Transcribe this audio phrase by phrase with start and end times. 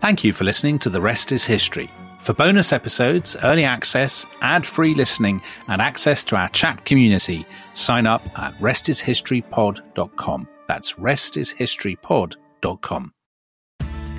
[0.00, 1.90] Thank you for listening to The Rest is History.
[2.20, 8.06] For bonus episodes, early access, ad free listening, and access to our chat community, sign
[8.06, 10.48] up at restishistorypod.com.
[10.66, 13.12] That's restishistorypod.com.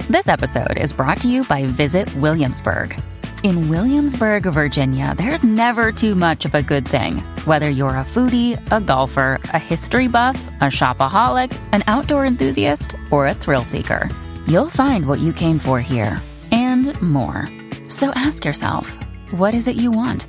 [0.08, 3.02] This episode is brought to you by Visit Williamsburg.
[3.42, 7.24] In Williamsburg, Virginia, there's never too much of a good thing.
[7.46, 13.26] Whether you're a foodie, a golfer, a history buff, a shopaholic, an outdoor enthusiast, or
[13.26, 14.12] a thrill seeker,
[14.48, 17.48] you'll find what you came for here and more.
[17.88, 18.98] So ask yourself,
[19.32, 20.28] what is it you want?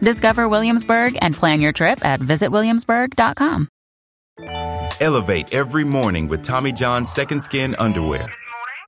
[0.00, 3.68] Discover Williamsburg and plan your trip at visitwilliamsburg.com.
[5.00, 8.32] Elevate every morning with Tommy John's Second Skin Underwear.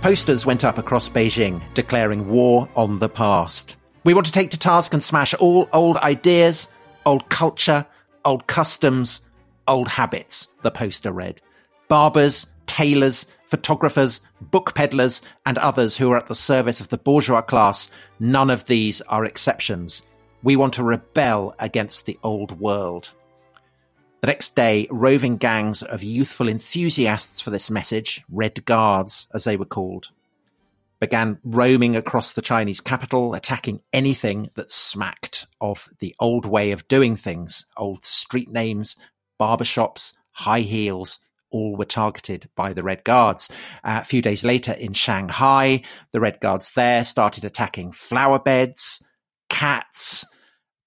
[0.00, 3.76] posters went up across Beijing declaring war on the past.
[4.04, 6.68] We want to take to task and smash all old ideas,
[7.04, 7.84] old culture,
[8.24, 9.20] old customs,
[9.66, 11.40] old habits, the poster read.
[11.88, 17.40] Barbers, tailors, photographers, book peddlers, and others who are at the service of the bourgeois
[17.40, 20.02] class, none of these are exceptions.
[20.42, 23.12] We want to rebel against the old world.
[24.20, 29.56] The next day, roving gangs of youthful enthusiasts for this message, Red Guards as they
[29.56, 30.10] were called,
[30.98, 36.88] began roaming across the Chinese capital, attacking anything that smacked of the old way of
[36.88, 37.64] doing things.
[37.76, 38.96] Old street names,
[39.40, 41.20] barbershops, high heels,
[41.50, 43.48] all were targeted by the Red Guards.
[43.84, 49.00] Uh, a few days later in Shanghai, the Red Guards there started attacking flower beds,
[49.48, 50.24] cats,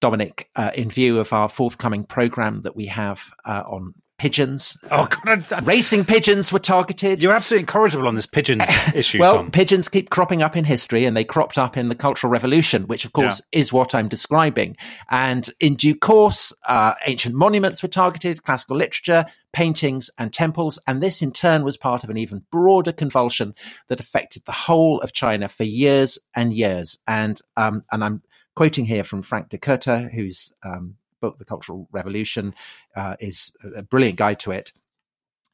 [0.02, 4.76] Dominic, uh, in view of our forthcoming program that we have uh, on pigeons.
[4.90, 5.46] Oh, God.
[5.52, 7.22] I, Racing pigeons were targeted.
[7.22, 8.64] You're absolutely incorrigible on this pigeons
[8.94, 9.52] issue, well, Tom.
[9.52, 13.04] pigeons keep cropping up in history and they cropped up in the Cultural Revolution, which
[13.04, 14.76] of course is what I'm describing.
[15.08, 20.80] And in due course, uh, ancient monuments were targeted, classical literature, paintings and temples.
[20.88, 23.54] And this in turn was part of an even broader convulsion
[23.88, 26.98] that affected the whole of China for years and years.
[27.06, 28.22] And, um, and I'm
[28.54, 32.54] quoting here from Frank Dikötter, whose um, book, The Cultural Revolution,
[32.96, 34.72] uh, is a brilliant guide to it.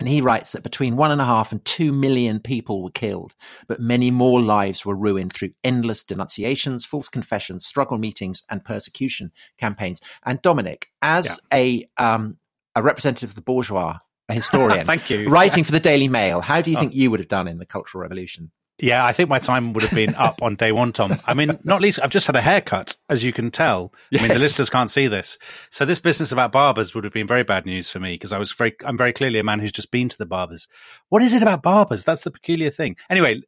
[0.00, 3.34] And he writes that between one and a half and two million people were killed,
[3.66, 9.32] but many more lives were ruined through endless denunciations, false confessions, struggle meetings, and persecution
[9.58, 10.00] campaigns.
[10.24, 11.58] And Dominic, as yeah.
[11.58, 12.38] a um,
[12.76, 13.98] a representative of the bourgeois,
[14.28, 16.96] a historian, thank you, writing for the Daily Mail, how do you think oh.
[16.96, 18.52] you would have done in the Cultural Revolution?
[18.80, 21.18] Yeah, I think my time would have been up on day one, Tom.
[21.26, 23.92] I mean, not least, I've just had a haircut, as you can tell.
[24.10, 24.22] Yes.
[24.22, 25.36] I mean, the listeners can't see this.
[25.70, 28.38] So this business about barbers would have been very bad news for me because I
[28.38, 30.68] was very, I'm very clearly a man who's just been to the barbers.
[31.08, 32.04] What is it about barbers?
[32.04, 32.96] That's the peculiar thing.
[33.10, 33.42] Anyway,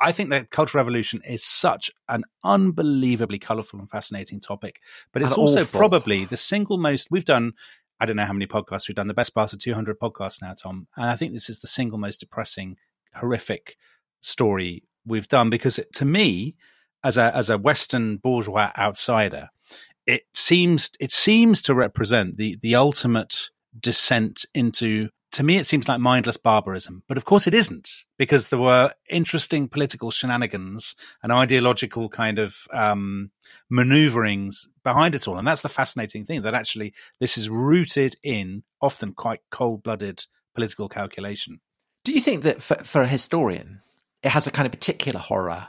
[0.00, 4.80] I think that Cultural Revolution is such an unbelievably colorful and fascinating topic,
[5.12, 5.78] but it's and also awful.
[5.78, 7.52] probably the single most, we've done
[8.00, 10.54] I don't know how many podcasts we've done, the best part of 200 podcasts now,
[10.54, 10.86] Tom.
[10.96, 12.76] And I think this is the single most depressing,
[13.14, 13.76] horrific
[14.20, 16.56] story we've done because it, to me,
[17.04, 19.48] as a as a Western bourgeois outsider,
[20.06, 25.88] it seems it seems to represent the the ultimate descent into to me, it seems
[25.88, 31.30] like mindless barbarism, but of course it isn't because there were interesting political shenanigans and
[31.30, 33.30] ideological kind of um,
[33.70, 35.36] maneuverings behind it all.
[35.36, 40.24] And that's the fascinating thing that actually this is rooted in often quite cold blooded
[40.54, 41.60] political calculation.
[42.04, 43.82] Do you think that for, for a historian,
[44.22, 45.66] it has a kind of particular horror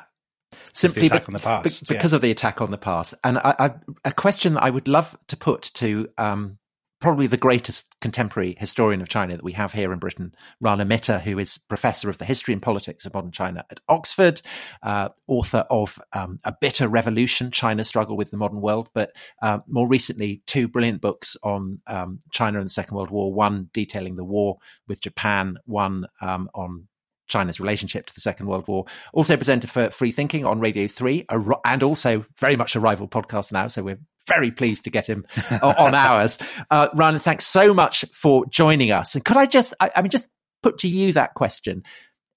[0.74, 2.16] simply be- past, because yeah.
[2.16, 3.14] of the attack on the past.
[3.24, 3.72] And I, I,
[4.06, 6.58] a question that I would love to put to um,
[7.00, 11.20] probably the greatest contemporary historian of China that we have here in Britain, Rana Mitter,
[11.20, 14.42] who is professor of the history and politics of modern China at Oxford,
[14.84, 19.60] uh, author of um, A Bitter Revolution, China's Struggle with the Modern World, but uh,
[19.68, 24.18] more recently, two brilliant books on um, China and the Second World War, one detailing
[24.18, 24.58] the war
[24.88, 26.88] with Japan, one um, on
[27.30, 28.86] China's relationship to the Second World War.
[29.14, 31.26] Also presented for Free Thinking on Radio 3,
[31.66, 33.68] and also very much a rival podcast now.
[33.68, 35.26] So we're very pleased to get him
[35.64, 36.38] on ours.
[36.70, 39.16] Uh, Rana, thanks so much for joining us.
[39.16, 40.28] And could I just, I, I mean, just
[40.62, 41.84] put to you that question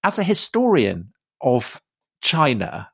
[0.04, 1.80] as a historian of
[2.20, 2.90] China,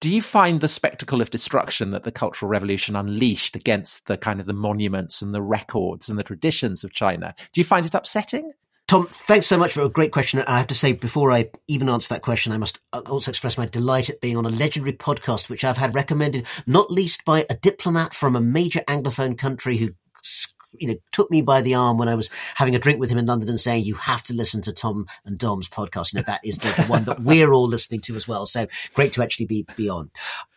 [0.00, 4.40] do you find the spectacle of destruction that the Cultural Revolution unleashed against the kind
[4.40, 7.94] of the monuments and the records and the traditions of China, do you find it
[7.94, 8.52] upsetting?
[8.86, 10.40] Tom, thanks so much for a great question.
[10.40, 13.56] I have to say, before I even answer that question, I must uh, also express
[13.56, 17.46] my delight at being on a legendary podcast, which I've had recommended, not least by
[17.48, 19.90] a diplomat from a major Anglophone country who
[20.78, 23.18] you know, took me by the arm when I was having a drink with him
[23.18, 26.12] in London and saying, you have to listen to Tom and Dom's podcast.
[26.12, 28.44] You know, that is the, the one that we're all listening to as well.
[28.46, 30.10] So great to actually be, be on.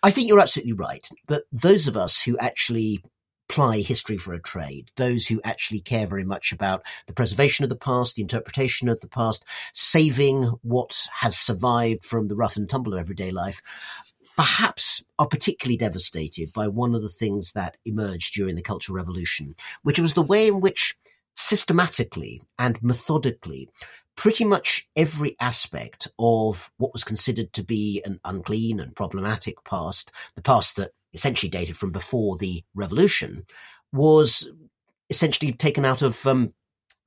[0.04, 1.08] I think you're absolutely right.
[1.28, 3.04] But those of us who actually
[3.50, 7.70] ply history for a trade, those who actually care very much about the preservation of
[7.70, 12.70] the past, the interpretation of the past, saving what has survived from the rough and
[12.70, 13.62] tumble of everyday life,
[14.36, 19.56] perhaps are particularly devastated by one of the things that emerged during the Cultural Revolution,
[19.84, 20.96] which was the way in which
[21.36, 23.70] systematically and methodically
[24.16, 30.12] pretty much every aspect of what was considered to be an unclean and problematic past,
[30.36, 33.46] the past that essentially dated from before the revolution,
[33.92, 34.50] was
[35.10, 36.54] essentially taken out of um,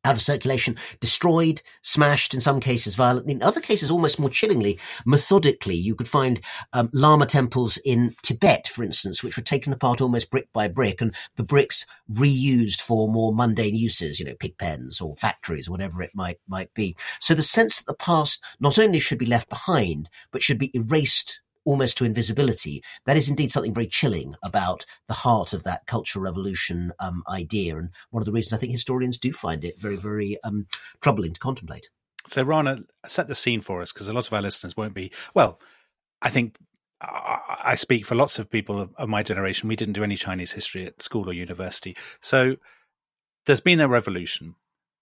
[0.04, 4.78] out of circulation, destroyed, smashed, in some cases violently, in other cases almost more chillingly,
[5.04, 5.74] methodically.
[5.74, 6.40] You could find
[6.72, 11.00] um, Lama temples in Tibet, for instance, which were taken apart almost brick by brick,
[11.00, 15.72] and the bricks reused for more mundane uses, you know, pig pens or factories, or
[15.72, 16.96] whatever it might might be.
[17.20, 20.70] So the sense that the past not only should be left behind, but should be
[20.74, 22.82] erased almost to invisibility.
[23.06, 27.76] That is indeed something very chilling about the heart of that cultural revolution um, idea,
[27.76, 30.66] and one of the reasons I think historians do find it very, very um,
[31.00, 31.88] troubling to contemplate.
[32.26, 35.12] So, Rana, set the scene for us because a lot of our listeners won't be.
[35.32, 35.60] Well,
[36.20, 36.56] I think
[37.00, 39.68] I speak for lots of people of, my generation.
[39.68, 41.96] We didn't do any Chinese history at school or university.
[42.20, 42.56] So,
[43.46, 44.56] there's been a revolution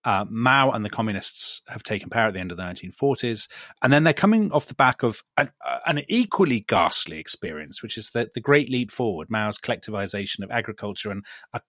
[0.05, 3.49] uh, Mao and the communists have taken power at the end of the 1940s,
[3.83, 7.99] and then they're coming off the back of an, uh, an equally ghastly experience, which
[7.99, 11.61] is the, the Great Leap Forward, Mao's collectivization of agriculture, and a,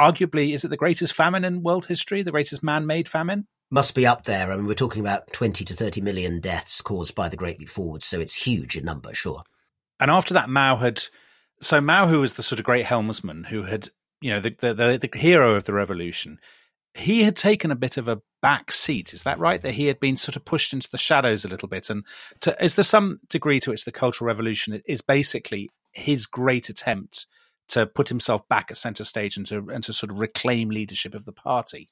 [0.00, 3.46] arguably, is it the greatest famine in world history, the greatest man-made famine?
[3.70, 4.52] Must be up there.
[4.52, 7.68] I mean, we're talking about 20 to 30 million deaths caused by the Great Leap
[7.68, 9.42] Forward, so it's huge in number, sure.
[10.00, 11.02] And after that, Mao had
[11.60, 13.88] so Mao, who was the sort of great helmsman, who had
[14.20, 16.38] you know the, the, the, the hero of the revolution,
[16.94, 19.12] he had taken a bit of a back seat.
[19.12, 19.60] Is that right?
[19.60, 21.90] That he had been sort of pushed into the shadows a little bit.
[21.90, 22.04] And
[22.40, 27.26] to, is there some degree to which the Cultural Revolution is basically his great attempt
[27.68, 31.14] to put himself back at center stage and to and to sort of reclaim leadership
[31.14, 31.90] of the party?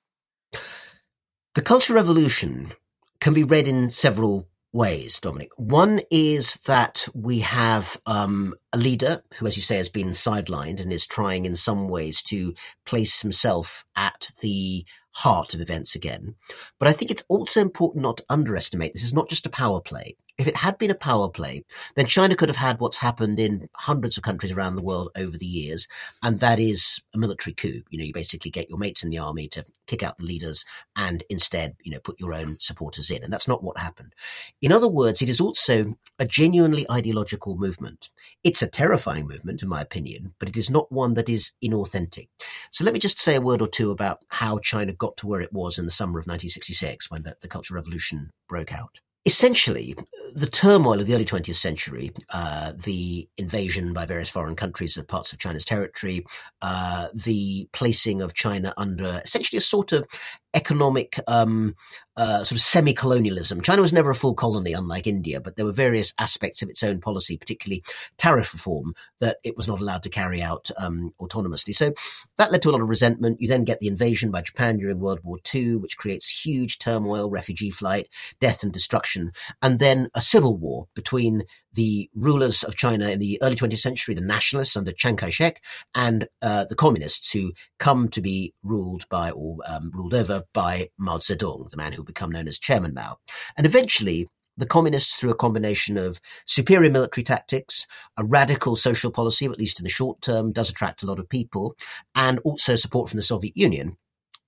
[1.54, 2.72] The Cultural Revolution
[3.20, 5.50] can be read in several ways, Dominic.
[5.56, 10.80] One is that we have um, a leader who, as you say, has been sidelined
[10.80, 12.54] and is trying in some ways to
[12.86, 16.36] place himself at the heart of events again.
[16.78, 19.80] But I think it's also important not to underestimate this is not just a power
[19.80, 21.64] play if it had been a power play,
[21.94, 25.36] then China could have had what's happened in hundreds of countries around the world over
[25.36, 25.86] the years,
[26.22, 27.82] and that is a military coup.
[27.90, 30.64] You know, you basically get your mates in the army to kick out the leaders
[30.96, 33.22] and instead, you know, put your own supporters in.
[33.22, 34.14] And that's not what happened.
[34.62, 38.08] In other words, it is also a genuinely ideological movement.
[38.42, 42.28] It's a terrifying movement, in my opinion, but it is not one that is inauthentic.
[42.70, 45.40] So let me just say a word or two about how China got to where
[45.40, 49.94] it was in the summer of 1966 when the, the Cultural Revolution broke out essentially,
[50.34, 55.06] the turmoil of the early 20th century, uh, the invasion by various foreign countries of
[55.06, 56.24] parts of China's territory,
[56.60, 60.06] uh, the placing of China under essentially a sort of
[60.54, 61.74] economic um,
[62.16, 63.60] uh, sort of semi-colonialism.
[63.62, 66.82] China was never a full colony, unlike India, but there were various aspects of its
[66.82, 67.82] own policy, particularly
[68.18, 71.74] tariff reform, that it was not allowed to carry out um, autonomously.
[71.74, 71.94] So
[72.36, 73.40] that led to a lot of resentment.
[73.40, 77.30] You then get the invasion by Japan during World War II, which creates huge turmoil,
[77.30, 78.08] refugee flight,
[78.40, 79.32] death and destruction,
[79.62, 84.14] and then a civil war between the rulers of China in the early 20th century,
[84.14, 85.60] the nationalists under Chiang Kai-shek,
[85.94, 90.88] and uh, the communists who come to be ruled by or um, ruled over by
[90.98, 93.18] Mao Zedong, the man who become known as Chairman Mao.
[93.56, 97.86] And eventually, the communists, through a combination of superior military tactics,
[98.16, 101.28] a radical social policy, at least in the short term, does attract a lot of
[101.28, 101.74] people,
[102.14, 103.96] and also support from the Soviet Union,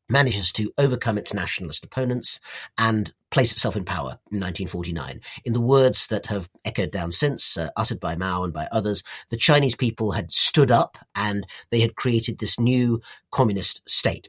[0.09, 2.41] manages to overcome its nationalist opponents
[2.79, 5.21] and place itself in power in 1949.
[5.45, 9.03] In the words that have echoed down since, uh, uttered by Mao and by others,
[9.31, 14.29] the Chinese people had stood up and they had created this new communist state.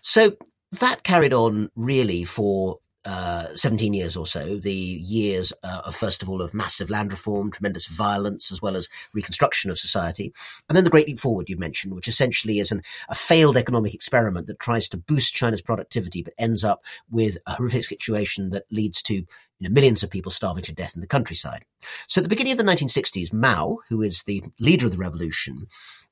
[0.00, 0.36] So
[0.80, 6.22] that carried on really for uh, 17 years or so, the years uh, of, first
[6.22, 10.32] of all, of massive land reform, tremendous violence, as well as reconstruction of society.
[10.68, 13.94] And then the Great Leap Forward you mentioned, which essentially is an, a failed economic
[13.94, 18.64] experiment that tries to boost China's productivity, but ends up with a horrific situation that
[18.72, 19.14] leads to
[19.58, 21.64] you know, millions of people starving to death in the countryside.
[22.06, 25.66] So at the beginning of the 1960s, Mao, who is the leader of the revolution,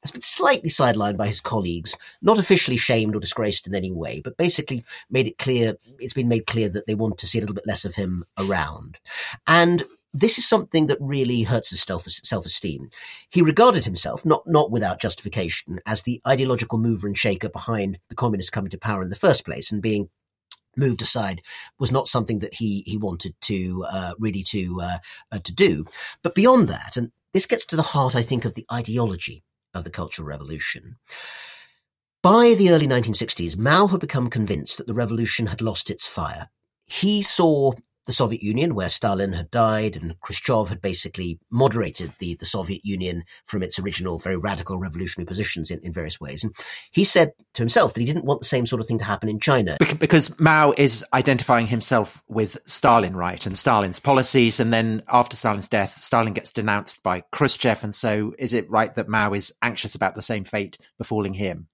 [0.05, 4.21] has been slightly sidelined by his colleagues, not officially shamed or disgraced in any way,
[4.23, 7.41] but basically made it clear, it's been made clear that they want to see a
[7.41, 8.99] little bit less of him around.
[9.47, 12.91] And this is something that really hurts his self esteem.
[13.31, 18.15] He regarded himself, not not without justification, as the ideological mover and shaker behind the
[18.15, 20.11] communists coming to power in the first place, and being
[20.77, 21.41] moved aside
[21.79, 24.99] was not something that he he wanted to uh, really to uh,
[25.33, 25.85] uh, to do.
[26.23, 29.43] But beyond that, and this gets to the heart, I think, of the ideology
[29.75, 30.97] of the Cultural Revolution.
[32.23, 36.49] By the early 1960s, Mao had become convinced that the revolution had lost its fire.
[36.87, 37.73] He saw
[38.07, 42.83] the Soviet Union, where Stalin had died and Khrushchev had basically moderated the, the Soviet
[42.85, 46.45] Union from its original very radical revolutionary positions in, in various ways.
[46.45, 46.55] And
[46.91, 49.29] he said to himself that he didn't want the same sort of thing to happen
[49.29, 49.77] in China.
[49.99, 53.45] Because Mao is identifying himself with Stalin, right?
[53.47, 54.61] And Stalin's policies.
[54.61, 57.85] And then after Stalin's death, Stalin gets denounced by Khrushchev.
[57.85, 61.69] And so is it right that Mao is anxious about the same fate befalling him?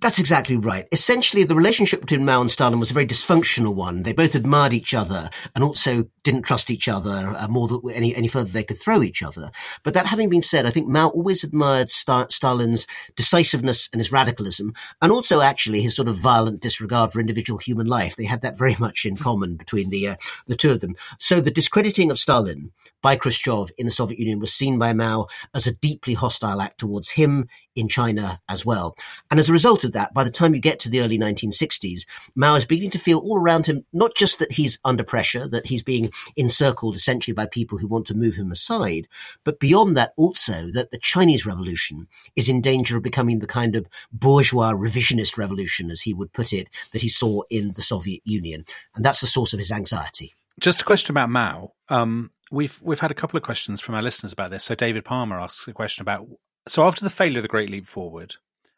[0.00, 0.86] That's exactly right.
[0.92, 4.02] Essentially, the relationship between Mao and Stalin was a very dysfunctional one.
[4.02, 8.14] They both admired each other and also didn't trust each other uh, more than any,
[8.14, 9.50] any further they could throw each other.
[9.82, 14.72] But that having been said, I think Mao always admired Stalin's decisiveness and his radicalism,
[15.02, 18.16] and also actually his sort of violent disregard for individual human life.
[18.16, 20.16] They had that very much in common between the uh,
[20.46, 20.96] the two of them.
[21.18, 25.26] So the discrediting of Stalin by Khrushchev in the Soviet Union was seen by Mao
[25.54, 28.96] as a deeply hostile act towards him in China as well.
[29.30, 32.04] And as a result of that, by the time you get to the early 1960s,
[32.34, 35.66] Mao is beginning to feel all around him not just that he's under pressure, that
[35.66, 39.08] he's being encircled essentially by people who want to move him aside,
[39.44, 43.76] but beyond that also that the Chinese revolution is in danger of becoming the kind
[43.76, 48.22] of bourgeois revisionist revolution, as he would put it, that he saw in the Soviet
[48.24, 48.64] Union.
[48.94, 50.34] And that's the source of his anxiety.
[50.58, 51.72] Just a question about Mao.
[51.88, 54.64] Um, we've we've had a couple of questions from our listeners about this.
[54.64, 56.26] So David Palmer asks a question about
[56.68, 58.36] so after the failure of the Great Leap Forward,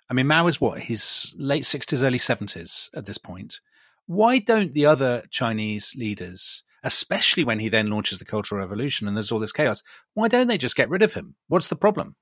[0.09, 3.61] I mean Mao is what his late sixties, early seventies at this point.
[4.07, 9.17] Why don't the other Chinese leaders, especially when he then launches the Cultural Revolution and
[9.17, 9.83] there's all this chaos,
[10.14, 11.37] why don't they just get rid of him?
[11.49, 12.17] What's the problem?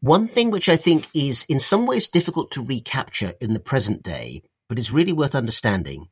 [0.00, 4.02] One thing which I think is in some ways difficult to recapture in the present
[4.02, 6.06] day, but is really worth understanding,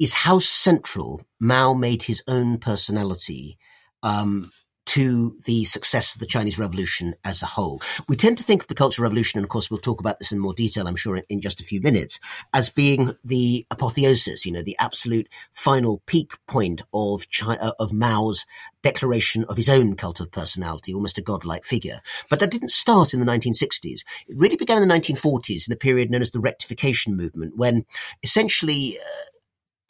[0.00, 3.58] is how central Mao made his own personality
[4.02, 4.50] um,
[4.86, 7.80] to the success of the Chinese Revolution as a whole.
[8.08, 10.32] We tend to think of the Cultural Revolution, and of course we'll talk about this
[10.32, 12.18] in more detail, I'm sure, in just a few minutes,
[12.52, 17.92] as being the apotheosis, you know, the absolute final peak point of China, uh, of
[17.92, 18.46] Mao's
[18.82, 22.00] declaration of his own cult of personality, almost a godlike figure.
[22.28, 24.00] But that didn't start in the 1960s.
[24.26, 27.84] It really began in the 1940s in a period known as the Rectification Movement, when
[28.24, 29.29] essentially uh,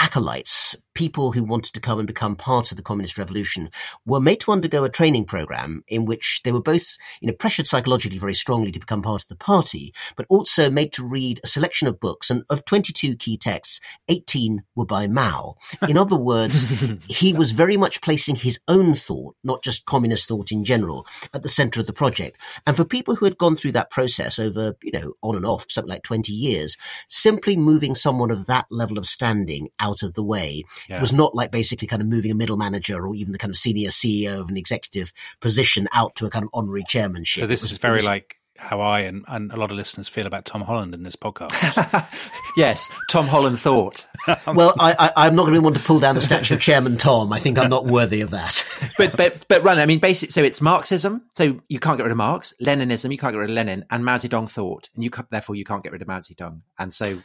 [0.00, 3.70] acolytes, people who wanted to come and become part of the communist revolution,
[4.06, 7.66] were made to undergo a training program in which they were both, you know, pressured
[7.66, 11.46] psychologically very strongly to become part of the party, but also made to read a
[11.46, 12.30] selection of books.
[12.30, 15.56] And of 22 key texts, 18 were by Mao.
[15.88, 16.64] In other words,
[17.08, 21.42] he was very much placing his own thought, not just communist thought in general, at
[21.42, 22.40] the center of the project.
[22.66, 25.66] And for people who had gone through that process over, you know, on and off,
[25.68, 26.76] something like 20 years,
[27.08, 30.64] simply moving someone of that level of standing out out of the way.
[30.88, 30.98] Yeah.
[30.98, 33.50] It was not like basically kind of moving a middle manager or even the kind
[33.50, 37.42] of senior CEO of an executive position out to a kind of honorary chairmanship.
[37.42, 40.44] So this is very like how I and, and a lot of listeners feel about
[40.44, 42.06] Tom Holland in this podcast.
[42.56, 44.06] yes, Tom Holland thought.
[44.46, 46.60] well, I, I, am not going to be want to pull down the statue of
[46.60, 47.32] Chairman Tom.
[47.32, 48.64] I think I'm not worthy of that.
[48.98, 49.80] but but but Rana.
[49.80, 51.22] I mean, basically, so it's Marxism.
[51.32, 52.52] So you can't get rid of Marx.
[52.62, 53.10] Leninism.
[53.10, 53.86] You can't get rid of Lenin.
[53.90, 56.60] And Mao Zedong thought, and you therefore you can't get rid of Mao Zedong.
[56.78, 57.22] And so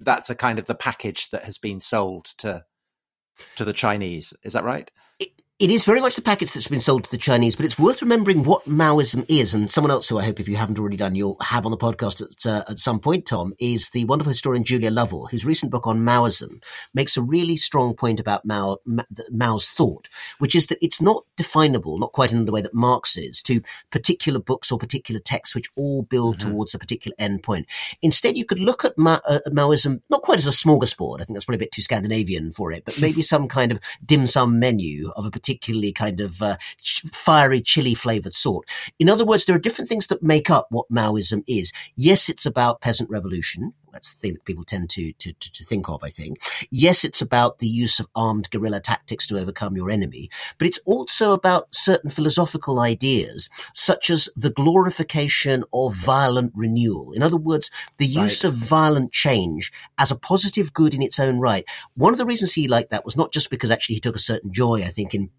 [0.00, 2.64] that's a kind of the package that has been sold to
[3.56, 4.32] to the Chinese.
[4.42, 4.90] Is that right?
[5.60, 8.02] It is very much the package that's been sold to the Chinese, but it's worth
[8.02, 9.54] remembering what Maoism is.
[9.54, 11.76] And someone else who I hope, if you haven't already done, you'll have on the
[11.76, 15.70] podcast at, uh, at some point, Tom, is the wonderful historian Julia Lovell, whose recent
[15.70, 16.60] book on Maoism
[16.92, 18.78] makes a really strong point about Mao,
[19.30, 20.08] Mao's thought,
[20.40, 23.60] which is that it's not definable, not quite in the way that Marx is, to
[23.90, 26.50] particular books or particular texts which all build mm-hmm.
[26.50, 27.64] towards a particular end point.
[28.02, 31.20] Instead, you could look at Ma- uh, Maoism not quite as a smorgasbord.
[31.20, 33.78] I think that's probably a bit too Scandinavian for it, but maybe some kind of
[34.04, 36.56] dim sum menu of a particularly kind of uh,
[37.12, 38.66] fiery, chili flavored sort.
[38.98, 41.70] In other words, there are different things that make up what Maoism is.
[41.96, 45.64] Yes, it's about peasant revolution That's the thing that people tend to, to, to, to
[45.64, 46.42] think of, I think.
[46.70, 50.80] Yes, it's about the use of armed guerrilla tactics to overcome your enemy, but it's
[50.84, 57.12] also about certain philosophical ideas, such as the glorification of violent renewal.
[57.12, 58.48] In other words, the use right.
[58.50, 61.64] of violent change as a positive good in its own right.
[61.94, 64.18] One of the reasons he liked that was not just because actually he took a
[64.18, 65.30] certain joy, I think, in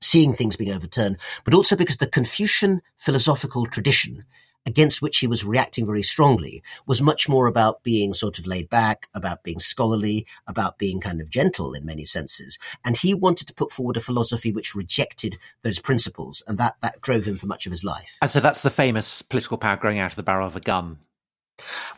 [0.00, 4.24] seeing things being overturned, but also because the Confucian philosophical tradition
[4.66, 8.68] against which he was reacting very strongly was much more about being sort of laid
[8.68, 12.58] back, about being scholarly, about being kind of gentle in many senses.
[12.84, 17.00] And he wanted to put forward a philosophy which rejected those principles, and that, that
[17.00, 18.16] drove him for much of his life.
[18.22, 20.98] And so that's the famous political power growing out of the barrel of a gun.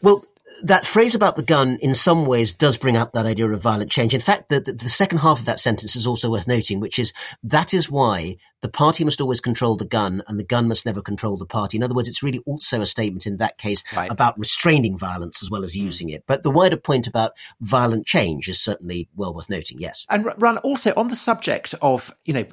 [0.00, 0.25] Well,
[0.62, 3.90] that phrase about the gun in some ways does bring up that idea of violent
[3.90, 4.14] change.
[4.14, 6.99] In fact, the, the, the, second half of that sentence is also worth noting, which
[6.99, 10.87] is that is why the party must always control the gun and the gun must
[10.87, 11.76] never control the party.
[11.76, 14.11] In other words, it's really also a statement in that case right.
[14.11, 15.81] about restraining violence as well as hmm.
[15.81, 16.25] using it.
[16.26, 20.07] But the wider point about violent change is certainly well worth noting, yes.
[20.09, 22.45] And Rana also on the subject of, you know,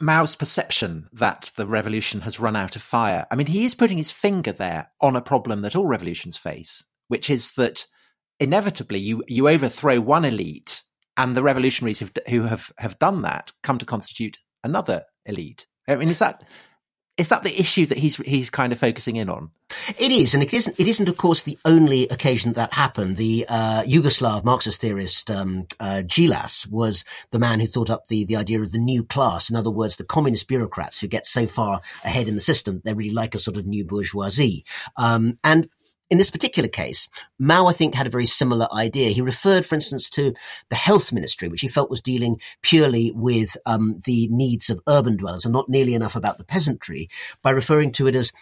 [0.00, 3.26] Mao's perception that the revolution has run out of fire.
[3.30, 6.84] I mean, he is putting his finger there on a problem that all revolutions face
[7.10, 7.86] which is that
[8.38, 10.82] inevitably you you overthrow one elite,
[11.16, 15.66] and the revolutionaries have, who have have done that come to constitute another elite.
[15.88, 16.44] I mean, is that
[17.16, 19.50] is that the issue that he's he's kind of focusing in on?
[19.98, 20.78] It is, and it isn't.
[20.78, 23.16] It isn't, of course, the only occasion that, that happened.
[23.16, 28.24] The uh, Yugoslav Marxist theorist um, uh, Djilas was the man who thought up the
[28.24, 29.50] the idea of the new class.
[29.50, 32.94] In other words, the communist bureaucrats who get so far ahead in the system, they're
[32.94, 34.64] really like a sort of new bourgeoisie.
[34.96, 35.68] Um, and
[36.10, 39.10] in this particular case, Mao, I think, had a very similar idea.
[39.10, 40.34] He referred, for instance, to
[40.68, 45.16] the health ministry, which he felt was dealing purely with um, the needs of urban
[45.16, 47.08] dwellers and not nearly enough about the peasantry,
[47.42, 48.32] by referring to it as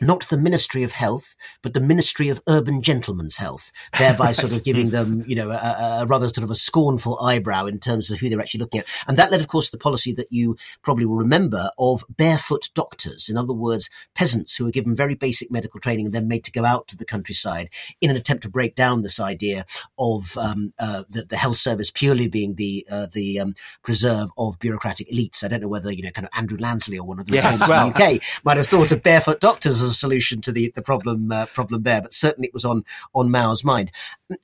[0.00, 4.62] not the Ministry of Health, but the Ministry of Urban Gentlemen's Health, thereby sort of
[4.62, 8.18] giving them, you know, a, a, rather sort of a scornful eyebrow in terms of
[8.18, 8.86] who they're actually looking at.
[9.08, 12.70] And that led, of course, to the policy that you probably will remember of barefoot
[12.74, 13.28] doctors.
[13.28, 16.52] In other words, peasants who were given very basic medical training and then made to
[16.52, 17.68] go out to the countryside
[18.00, 19.66] in an attempt to break down this idea
[19.98, 24.58] of um, uh, the, the, health service purely being the uh, the um, preserve of
[24.58, 25.42] bureaucratic elites.
[25.42, 27.68] I don't know whether, you know, kind of Andrew Lansley or one of the yes,
[27.68, 27.86] well.
[27.86, 31.30] in the UK might have thought of barefoot doctors a solution to the the problem
[31.32, 33.90] uh, problem there, but certainly it was on on Mao's mind.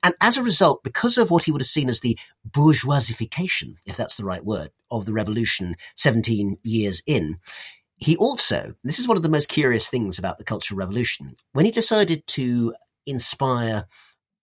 [0.03, 2.17] And as a result, because of what he would have seen as the
[2.49, 7.37] bourgeoisification, if that's the right word, of the revolution 17 years in,
[7.97, 11.65] he also, this is one of the most curious things about the Cultural Revolution, when
[11.65, 12.73] he decided to
[13.05, 13.85] inspire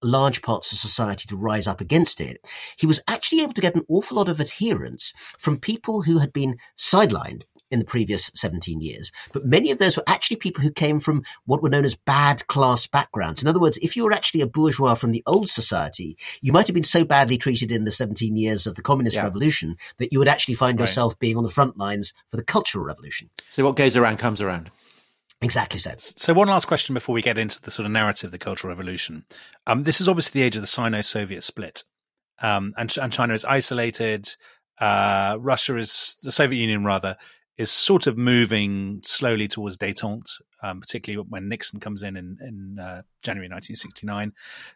[0.03, 2.39] large parts of society to rise up against it,
[2.77, 6.33] he was actually able to get an awful lot of adherence from people who had
[6.33, 9.11] been sidelined in the previous 17 years.
[9.33, 12.47] But many of those were actually people who came from what were known as bad
[12.47, 13.43] class backgrounds.
[13.43, 16.67] In other words, if you were actually a bourgeois from the old society, you might
[16.67, 19.25] have been so badly treated in the 17 years of the communist yeah.
[19.25, 20.87] revolution that you would actually find right.
[20.87, 23.31] yourself being on the front lines for the cultural revolution.
[23.49, 24.71] So what goes around comes around.
[25.41, 25.91] Exactly so.
[25.97, 28.73] So, one last question before we get into the sort of narrative of the Cultural
[28.73, 29.25] Revolution.
[29.67, 31.83] Um, this is obviously the age of the Sino-Soviet split,
[32.41, 34.37] um, and, and China is isolated.
[34.79, 37.17] Uh, Russia is the Soviet Union, rather,
[37.59, 42.79] is sort of moving slowly towards détente, um, particularly when Nixon comes in in, in
[42.79, 44.33] uh, January 1969.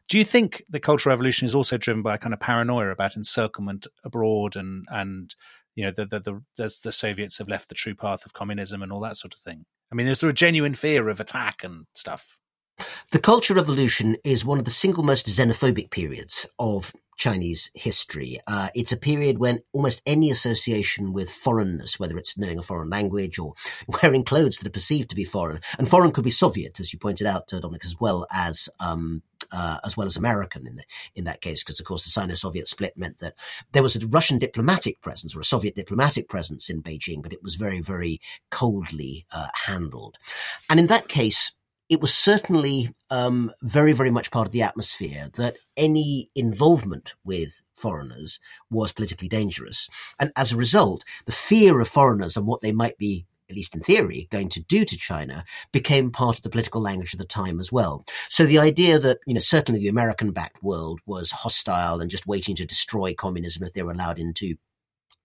[0.09, 3.17] Do you think the Cultural Revolution is also driven by a kind of paranoia about
[3.17, 5.35] encirclement abroad and and
[5.75, 8.83] you know the the, the the, the Soviets have left the true path of communism
[8.83, 9.65] and all that sort of thing?
[9.91, 12.39] I mean, is there a genuine fear of attack and stuff?
[13.17, 18.39] The Cultural Revolution is one of the single most xenophobic periods of Chinese history.
[18.47, 22.91] Uh, it's a period when almost any association with foreignness, whether it's knowing a foreign
[22.91, 23.55] language or
[24.03, 26.99] wearing clothes that are perceived to be foreign, and foreign could be Soviet, as you
[26.99, 30.85] pointed out, uh, Dominic, as well as um, uh, as well as American in the,
[31.15, 33.35] in that case, because of course the Sino-Soviet split meant that
[33.73, 37.43] there was a Russian diplomatic presence or a Soviet diplomatic presence in Beijing, but it
[37.43, 40.19] was very very coldly uh, handled,
[40.69, 41.53] and in that case
[41.88, 47.62] it was certainly um, very, very much part of the atmosphere that any involvement with
[47.77, 49.88] foreigners was politically dangerous.
[50.18, 53.75] And as a result, the fear of foreigners and what they might be at least
[53.75, 57.25] in theory, going to do to China became part of the political language of the
[57.25, 58.05] time as well.
[58.29, 62.27] So the idea that, you know, certainly the American backed world was hostile and just
[62.27, 64.57] waiting to destroy communism if they were allowed into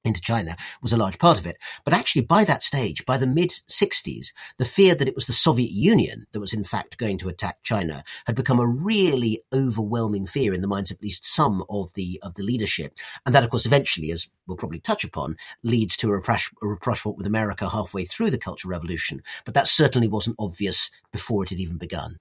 [0.03, 1.57] into China was a large part of it.
[1.85, 5.33] But actually, by that stage, by the mid 60s, the fear that it was the
[5.33, 10.25] Soviet Union that was in fact going to attack China had become a really overwhelming
[10.25, 12.93] fear in the minds of at least some of the of the leadership.
[13.25, 16.21] And that, of course, eventually, as we'll probably touch upon, leads to a,
[16.61, 19.21] rapprochement with America halfway through the Cultural Revolution.
[19.45, 22.17] But that certainly wasn't obvious before it had even begun.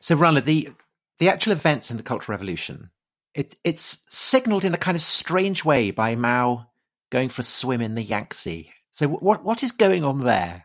[0.00, 0.70] So, Rana, the
[1.18, 2.90] the actual events in the Cultural Revolution,
[3.34, 6.66] it, it's signaled in a kind of strange way by Mao
[7.10, 8.70] going for a swim in the Yangtze.
[8.90, 10.64] So what what is going on there?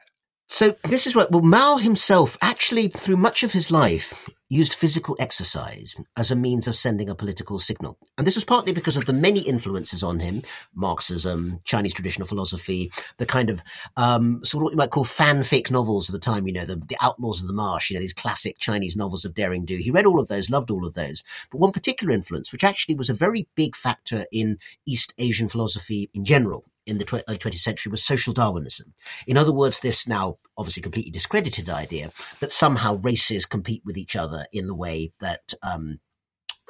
[0.51, 4.13] So this is what well Mao himself actually through much of his life
[4.49, 7.97] used physical exercise as a means of sending a political signal.
[8.17, 10.43] And this was partly because of the many influences on him,
[10.75, 13.63] Marxism, Chinese traditional philosophy, the kind of
[13.95, 16.75] um, sort of what you might call fanfic novels of the time, you know, the,
[16.75, 19.77] the Outlaws of the Marsh, you know, these classic Chinese novels of daring do.
[19.77, 21.23] He read all of those, loved all of those.
[21.49, 26.09] But one particular influence, which actually was a very big factor in East Asian philosophy
[26.13, 28.93] in general, in the early 20th century was social Darwinism.
[29.27, 34.15] In other words, this now obviously completely discredited idea that somehow races compete with each
[34.15, 35.99] other in the way that um,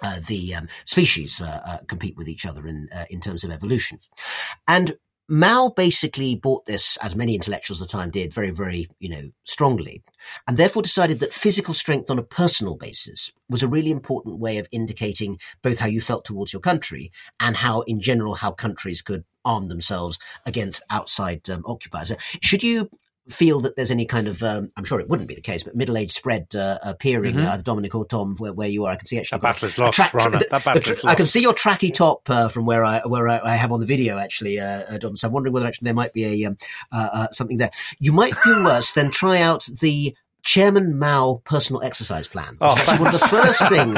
[0.04, 3.52] uh, the um, species uh, uh, compete with each other in uh, in terms of
[3.52, 4.00] evolution,
[4.68, 4.96] and
[5.28, 9.32] Mao basically bought this, as many intellectuals of the time did, very, very, you know,
[9.46, 10.04] strongly,
[10.48, 14.58] and therefore decided that physical strength on a personal basis was a really important way
[14.58, 19.02] of indicating both how you felt towards your country and how, in general, how countries
[19.02, 22.12] could arm themselves against outside um, occupiers.
[22.42, 22.90] Should you
[23.30, 25.76] feel that there's any kind of, um, I'm sure it wouldn't be the case, but
[25.76, 27.48] middle age spread uh, appearing, mm-hmm.
[27.48, 28.94] uh, Dominic or Tom, where, where, you are.
[28.94, 29.38] I can see actually.
[29.40, 30.40] That battle is lost, tra- Rana.
[30.50, 31.06] That battle is lost.
[31.06, 33.80] I can see your tracky top uh, from where I where I, I, have on
[33.80, 35.18] the video, actually, uh, uh, Dom.
[35.18, 36.58] So I'm wondering whether actually there might be a um,
[36.92, 37.72] uh, something there.
[38.00, 42.58] You might do worse than try out the Chairman Mao personal exercise plan.
[42.62, 42.76] Oh.
[42.98, 43.96] One of the first things,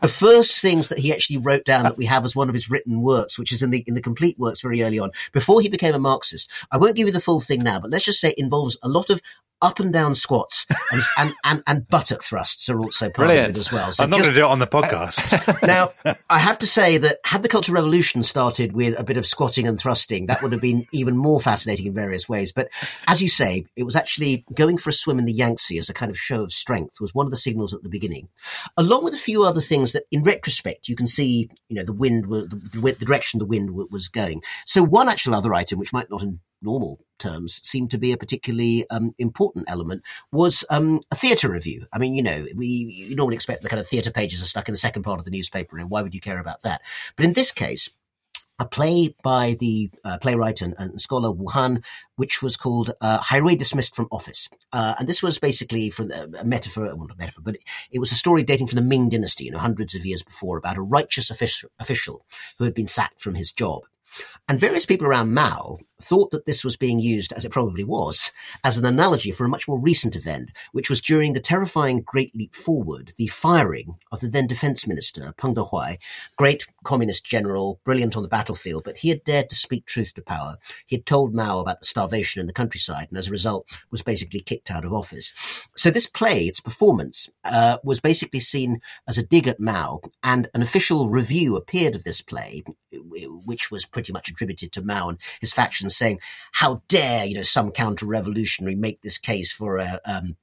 [0.00, 2.70] the first things that he actually wrote down that we have as one of his
[2.70, 5.68] written works, which is in the in the complete works very early on, before he
[5.68, 6.50] became a Marxist.
[6.70, 8.88] I won't give you the full thing now, but let's just say it involves a
[8.88, 9.20] lot of
[9.62, 13.50] up and down squats and, and, and, and, buttock thrusts are also part Brilliant.
[13.50, 13.90] of it as well.
[13.90, 15.66] So I'm not going to do it on the podcast.
[15.66, 15.92] now,
[16.28, 19.66] I have to say that had the Cultural Revolution started with a bit of squatting
[19.66, 22.52] and thrusting, that would have been even more fascinating in various ways.
[22.52, 22.68] But
[23.06, 25.94] as you say, it was actually going for a swim in the Yangtze as a
[25.94, 28.28] kind of show of strength was one of the signals at the beginning,
[28.76, 31.92] along with a few other things that in retrospect you can see, you know, the
[31.92, 34.42] wind, the, the, the direction the wind was going.
[34.66, 38.16] So one actual other item, which might not in normal terms seemed to be a
[38.16, 40.02] particularly um, important element
[40.32, 41.86] was um, a theatre review.
[41.92, 44.68] I mean, you know, we you normally expect the kind of theatre pages are stuck
[44.68, 46.82] in the second part of the newspaper, and why would you care about that?
[47.16, 47.90] But in this case,
[48.58, 51.82] a play by the uh, playwright and, and, scholar Wu Han,
[52.16, 54.48] which was called uh, Hai Rui Dismissed from Office.
[54.72, 57.98] Uh, and this was basically from a metaphor, well, not a metaphor, but it, it,
[57.98, 60.78] was a story dating from the Ming Dynasty, you know, hundreds of years before, about
[60.78, 62.24] a righteous official, official
[62.58, 63.82] who had been sacked from his job.
[64.48, 68.30] And various people around Mao thought that this was being used, as it probably was,
[68.64, 72.34] as an analogy for a much more recent event, which was during the terrifying Great
[72.34, 75.98] Leap Forward, the firing of the then defense minister, Peng Dehuai,
[76.36, 80.22] great communist general, brilliant on the battlefield, but he had dared to speak truth to
[80.22, 80.56] power.
[80.86, 84.02] He had told Mao about the starvation in the countryside, and as a result, was
[84.02, 85.32] basically kicked out of office.
[85.76, 90.48] So this play, its performance, uh, was basically seen as a dig at Mao, and
[90.54, 95.18] an official review appeared of this play, which was pretty much attributed to Mao and
[95.40, 96.20] his faction saying,
[96.52, 100.36] "How dare you know some counter-revolutionary make this case for a." Um,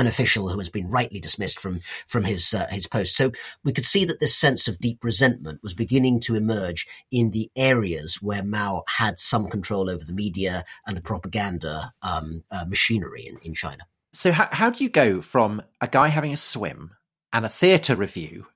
[0.00, 3.16] an official who has been rightly dismissed from from his uh, his post.
[3.16, 7.32] So we could see that this sense of deep resentment was beginning to emerge in
[7.32, 12.64] the areas where Mao had some control over the media and the propaganda um, uh,
[12.66, 13.84] machinery in, in China.
[14.12, 16.92] So how how do you go from a guy having a swim
[17.32, 18.46] and a theatre review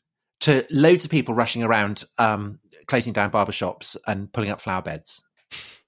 [0.40, 5.23] to loads of people rushing around um, closing down barbershops and pulling up flower beds?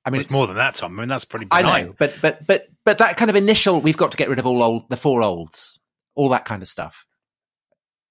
[0.06, 0.98] I mean, it's, it's, more than that, Tom.
[0.98, 1.46] I mean, that's pretty.
[1.46, 1.66] Benign.
[1.66, 4.38] I know, but but but but that kind of initial, we've got to get rid
[4.38, 5.78] of all old, the four olds,
[6.14, 7.04] all that kind of stuff,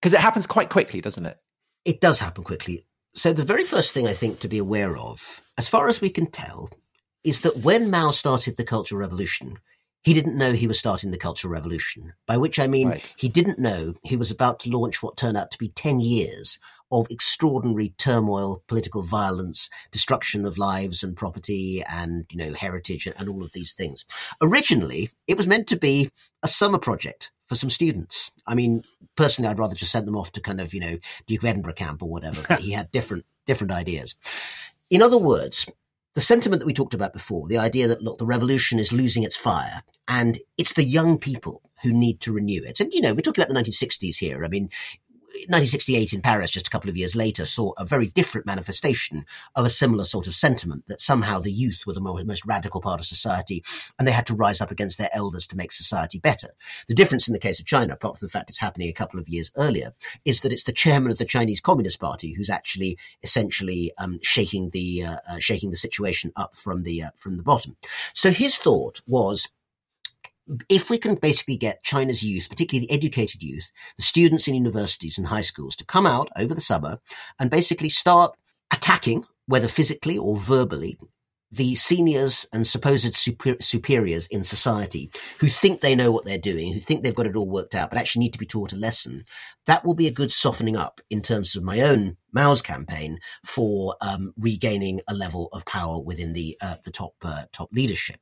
[0.02, 1.38] because it happens quite quickly, doesn't it?
[1.86, 2.86] It does happen quickly.
[3.14, 6.10] So the very first thing I think to be aware of, as far as we
[6.10, 6.70] can tell,
[7.24, 9.60] is that when Mao started the Cultural Revolution,
[10.04, 12.14] he didn't know he was starting the Cultural Revolution.
[12.28, 13.14] By which I mean, right.
[13.16, 16.60] he didn't know he was about to launch what turned out to be ten years
[16.92, 23.30] of extraordinary turmoil, political violence, destruction of lives and property and, you know, heritage and,
[23.30, 24.06] all of these things.
[24.42, 26.12] Originally, it was meant to be
[26.44, 28.32] a summer project for some students.
[28.46, 28.84] I mean,
[29.16, 31.74] personally, I'd rather just send them off to kind of, you know, Duke of Edinburgh
[31.74, 34.16] camp or whatever, he had different, different ideas.
[34.90, 35.66] In other words,
[36.14, 39.24] the sentiment that we talked about before, the idea that, look, the revolution is losing
[39.24, 42.80] its fire and it's the young people who need to renew it.
[42.80, 44.46] And, you know, we're talking about the 1960s here.
[44.46, 44.70] I mean,
[45.48, 49.66] 1968 in Paris, just a couple of years later, saw a very different manifestation of
[49.66, 53.06] a similar sort of sentiment that somehow the youth were the most radical part of
[53.06, 53.64] society
[53.98, 56.50] and they had to rise up against their elders to make society better.
[56.88, 59.20] The difference in the case of China, apart from the fact it's happening a couple
[59.20, 59.94] of years earlier,
[60.24, 64.70] is that it's the chairman of the Chinese Communist Party who's actually essentially um, shaking
[64.72, 67.78] the uh, uh, shaking the situation up from the uh, from the bottom.
[68.14, 69.50] So his thought was
[70.70, 75.18] if we can basically get China's youth, particularly the educated youth, the students in universities
[75.18, 77.00] and high schools to come out over the summer
[77.40, 78.36] and basically start
[78.72, 80.98] attacking, whether physically or verbally,
[81.52, 86.74] the seniors and supposed super- superiors in society who think they know what they're doing,
[86.74, 88.78] who think they've got it all worked out, but actually need to be taught a
[88.78, 89.24] lesson,
[89.66, 93.96] that will be a good softening up in terms of my own Mao's campaign for
[94.02, 98.18] um, regaining a level of power within the uh, the top uh, top leadership.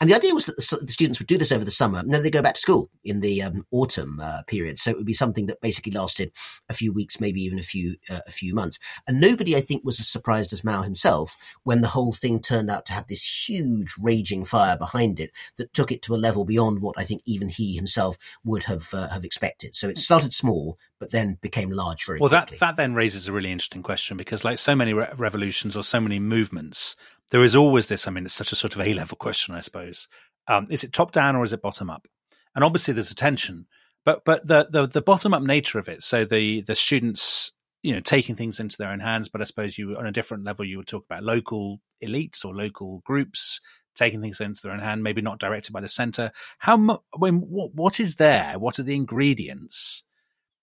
[0.00, 2.12] And the idea was that the, the, students would do this over the summer, and
[2.12, 4.78] then they go back to school in the um, autumn uh, period.
[4.78, 6.32] So it would be something that basically lasted
[6.68, 8.78] a few weeks, maybe even a few uh, a few months.
[9.06, 12.70] And nobody, I think, was as surprised as Mao himself when the whole thing turned
[12.70, 16.44] out to have this huge raging fire behind it that took it to a level
[16.44, 19.76] beyond what I think even he himself would have uh, have expected.
[19.76, 22.56] So it started small, but then became large very well, quickly.
[22.56, 25.82] that that then raises a really interesting question because, like so many re- revolutions or
[25.82, 26.94] so many movements,
[27.30, 28.06] there is always this.
[28.06, 30.06] I mean, it's such a sort of A level question, I suppose.
[30.46, 32.06] Um, is it top down or is it bottom up?
[32.54, 33.66] And obviously, there's a tension,
[34.04, 36.02] but but the the, the bottom up nature of it.
[36.04, 39.28] So the the students, you know, taking things into their own hands.
[39.28, 42.54] But I suppose you on a different level, you would talk about local elites or
[42.54, 43.60] local groups
[43.98, 46.30] taking things into their own hand, maybe not directed by the center.
[46.58, 47.00] How much?
[47.16, 48.58] When what, what is there?
[48.58, 50.04] What are the ingredients?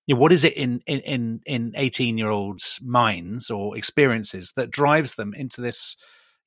[0.07, 4.71] You know, what is it in in in 18 year olds minds or experiences that
[4.71, 5.95] drives them into this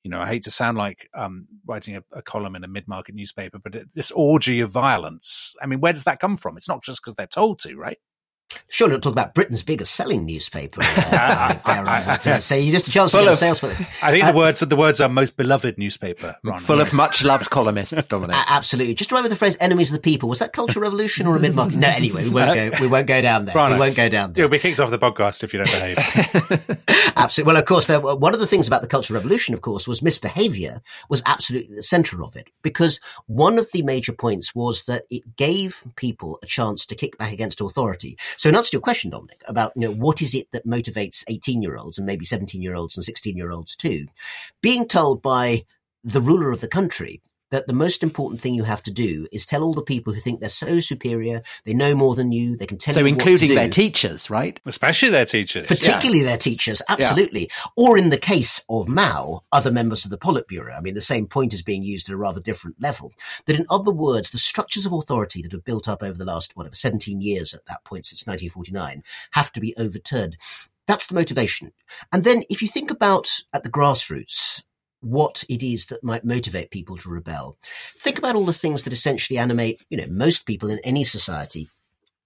[0.03, 3.13] you know i hate to sound like um, writing a, a, column in a mid-market
[3.15, 5.55] newspaper but this orgy of violence?
[5.61, 6.57] I mean where does that come from?
[6.57, 7.97] It's not just because they're told to right
[8.67, 10.81] Surely not talk about Britain's biggest selling newspaper.
[10.81, 13.79] Uh, uh, so you just a chance full to get of, sales for it.
[14.01, 16.35] I think uh, the words the words are most beloved newspaper.
[16.43, 16.91] Rana, full yes.
[16.91, 18.35] of much loved columnists, Dominic.
[18.47, 18.95] absolutely.
[18.95, 21.55] Just remember the phrase "enemies of the people." Was that Cultural Revolution or a mid
[21.55, 21.77] market?
[21.77, 22.81] No, anyway, we won't go.
[22.81, 23.55] We won't go down there.
[23.55, 24.43] Rana, we won't go down there.
[24.43, 25.97] You'll be kicked off the podcast if you don't behave.
[27.15, 27.53] absolutely.
[27.53, 30.01] Well, of course, there, one of the things about the Cultural Revolution, of course, was
[30.01, 35.03] misbehaviour was absolutely the centre of it because one of the major points was that
[35.09, 38.17] it gave people a chance to kick back against authority.
[38.39, 41.25] So, in answer to your question, Dominic, about, you know, what is it that motivates
[41.27, 44.07] 18 year olds and maybe 17 year olds and 16 year olds too?
[44.61, 45.65] Being told by
[46.05, 47.21] the ruler of the country
[47.51, 50.21] that the most important thing you have to do is tell all the people who
[50.21, 53.05] think they're so superior, they know more than you, they can tell so you.
[53.05, 54.59] So, including their teachers, right?
[54.65, 55.67] Especially their teachers.
[55.67, 56.27] Particularly yeah.
[56.27, 57.41] their teachers, absolutely.
[57.41, 57.71] Yeah.
[57.75, 60.77] Or in the case of Mao, other members of the Politburo.
[60.77, 63.13] I mean, the same point is being used at a rather different level.
[63.45, 66.55] That, in other words, the structures of authority that have built up over the last,
[66.55, 70.37] whatever, 17 years at that point since 1949 have to be overturned.
[70.87, 71.71] That's the motivation.
[72.11, 74.63] And then if you think about at the grassroots,
[75.01, 77.57] what it is that might motivate people to rebel.
[77.99, 81.69] Think about all the things that essentially animate, you know, most people in any society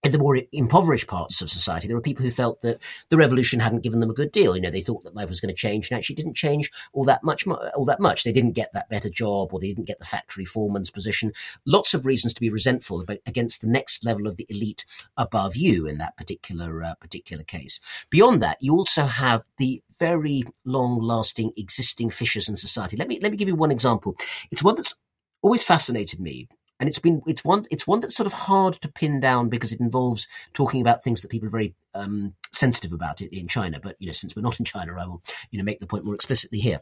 [0.04, 3.62] in the more impoverished parts of society, there were people who felt that the revolution
[3.62, 4.54] hadn't given them a good deal.
[4.54, 7.06] You know, they thought that life was going to change and actually didn't change all
[7.06, 8.24] that much, all that much.
[8.24, 11.32] They didn't get that better job or they didn't get the factory foreman's position.
[11.66, 14.86] Lots of reasons to be resentful against the next level of the elite
[15.16, 17.80] above you in that particular, uh, particular case.
[18.10, 22.98] Beyond that, you also have the very long lasting existing fissures in society.
[22.98, 24.18] Let me, let me give you one example.
[24.52, 24.96] It's one that's
[25.42, 26.50] always fascinated me
[26.84, 29.72] and it's been it's one it's one that's sort of hard to pin down because
[29.72, 33.80] it involves talking about things that people are very um, sensitive about it in China.
[33.82, 36.04] But you know, since we're not in China, I will you know make the point
[36.04, 36.82] more explicitly here.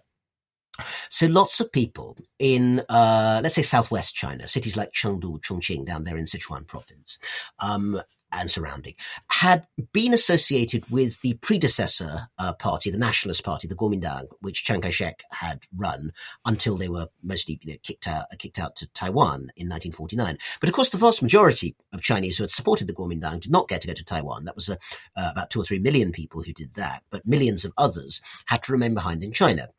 [1.12, 6.04] So lots of people in, uh, let's say, southwest China, cities like Chengdu, Chongqing, down
[6.04, 7.20] there in Sichuan province,
[7.60, 8.96] um, and surrounding
[9.30, 14.82] had been associated with the predecessor uh, party, the Nationalist Party, the Kuomintang, which Chiang
[14.82, 16.12] Kai-shek had run
[16.46, 20.38] until they were mostly you know, kicked out kicked out to Taiwan in 1949.
[20.60, 23.68] But of course, the vast majority of Chinese who had supported the Kuomintang did not
[23.68, 24.46] get to go to Taiwan.
[24.46, 24.76] That was uh,
[25.16, 28.64] uh, about two or three million people who did that, but millions of others had
[28.64, 29.70] to remain behind in China,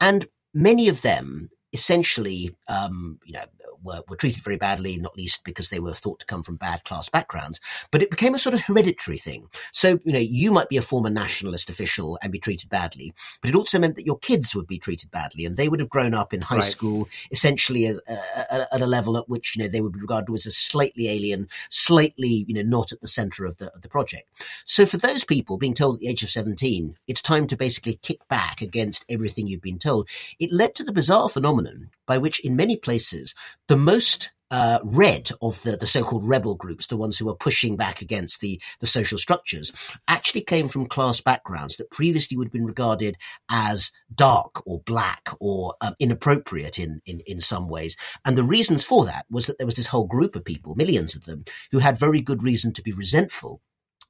[0.00, 3.44] and many of them essentially, um, you know,
[3.82, 6.84] were, were treated very badly, not least because they were thought to come from bad
[6.84, 7.60] class backgrounds.
[7.90, 9.48] But it became a sort of hereditary thing.
[9.72, 13.50] So, you know, you might be a former nationalist official and be treated badly, but
[13.50, 16.14] it also meant that your kids would be treated badly and they would have grown
[16.14, 16.64] up in high right.
[16.64, 20.32] school essentially at, uh, at, a level at which, you know, they would be regarded
[20.34, 23.88] as a slightly alien, slightly, you know, not at the center of the, of the
[23.88, 24.28] project.
[24.64, 27.98] So for those people being told at the age of 17, it's time to basically
[28.02, 32.40] kick back against everything you've been told, it led to the bizarre phenomenon by which
[32.40, 33.34] in many places
[33.72, 37.74] the most uh, red of the, the so-called rebel groups, the ones who were pushing
[37.74, 39.72] back against the, the social structures,
[40.08, 43.16] actually came from class backgrounds that previously would have been regarded
[43.48, 47.96] as dark or black or um, inappropriate in, in, in some ways.
[48.26, 51.14] And the reasons for that was that there was this whole group of people, millions
[51.14, 53.62] of them, who had very good reason to be resentful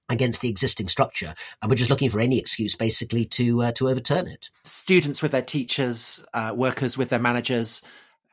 [0.08, 3.88] against the existing structure, and we're just looking for any excuse, basically, to uh, to
[3.88, 4.50] overturn it.
[4.64, 7.80] Students with their teachers, uh, workers with their managers,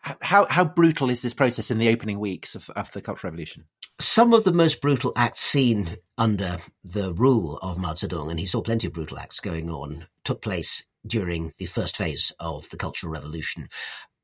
[0.01, 3.65] how how brutal is this process in the opening weeks of, of the Cultural Revolution?
[3.99, 8.45] Some of the most brutal acts seen under the rule of Mao Zedong, and he
[8.45, 12.77] saw plenty of brutal acts going on, took place during the first phase of the
[12.77, 13.67] Cultural Revolution.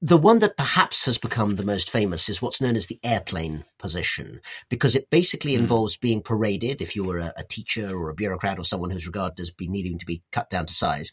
[0.01, 3.65] The one that perhaps has become the most famous is what's known as the airplane
[3.79, 5.59] position, because it basically mm.
[5.59, 9.07] involves being paraded, if you were a, a, teacher or a bureaucrat or someone who's
[9.07, 11.11] regarded as being needing to be cut down to size,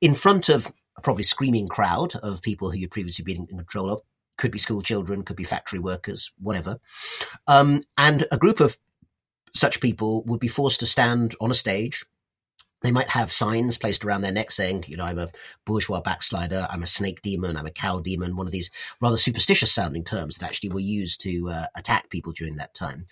[0.00, 3.90] in front of a probably screaming crowd of people who you'd previously been in control
[3.90, 4.00] of.
[4.36, 6.78] Could be school children, could be factory workers, whatever.
[7.46, 8.78] Um, and a group of
[9.54, 12.04] such people would be forced to stand on a stage
[12.84, 15.30] they might have signs placed around their neck saying, you know, I'm a
[15.64, 18.70] bourgeois backslider, I'm a snake demon, I'm a cow demon, one of these
[19.00, 23.06] rather superstitious sounding terms that actually were used to uh, attack people during that time.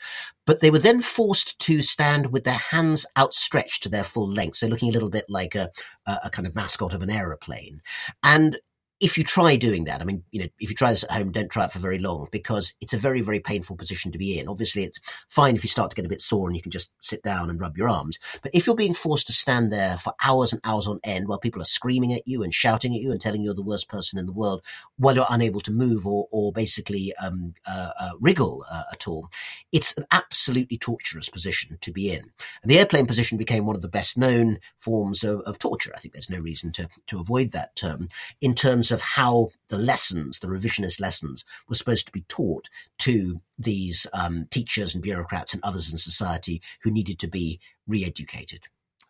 [0.45, 4.57] But they were then forced to stand with their hands outstretched to their full length,
[4.57, 5.71] so looking a little bit like a,
[6.07, 7.81] a kind of mascot of an aeroplane.
[8.23, 8.59] And
[9.03, 11.33] if you try doing that, I mean, you know, if you try this at home,
[11.33, 14.39] don't try it for very long because it's a very, very painful position to be
[14.39, 14.49] in.
[14.49, 16.93] Obviously, it's fine if you start to get a bit sore and you can just
[17.01, 18.21] sit down and rub your arms.
[18.43, 21.41] But if you're being forced to stand there for hours and hours on end while
[21.41, 23.89] people are screaming at you and shouting at you and telling you you're the worst
[23.89, 24.63] person in the world
[24.99, 29.29] while you're unable to move or, or basically um, uh, uh, wriggle uh, at all,
[29.73, 32.31] it's an absolutely torturous position to be in.
[32.63, 35.91] And the airplane position became one of the best known forms of, of torture.
[35.97, 38.09] I think there's no reason to, to avoid that term
[38.41, 43.41] in terms of how the lessons, the revisionist lessons, were supposed to be taught to
[43.59, 48.69] these um, teachers and bureaucrats and others in society who needed to be re-educated.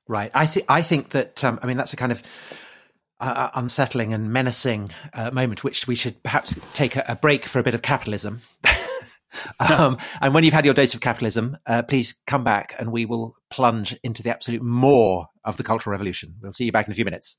[0.08, 0.30] Right.
[0.34, 2.22] I think I think that um, I mean that's a kind of
[3.20, 7.46] uh, uh unsettling and menacing uh, moment, which we should perhaps take a, a break
[7.46, 8.40] for a bit of capitalism.
[9.60, 13.06] um, and when you've had your dose of capitalism, uh, please come back and we
[13.06, 16.34] will plunge into the absolute more of the Cultural Revolution.
[16.40, 17.38] We'll see you back in a few minutes.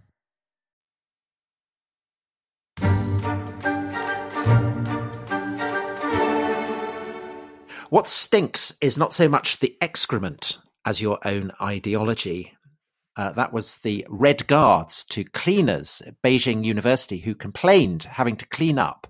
[7.91, 12.53] What stinks is not so much the excrement as your own ideology.
[13.17, 18.47] Uh, that was the Red Guards to cleaners at Beijing University who complained having to
[18.47, 19.07] clean up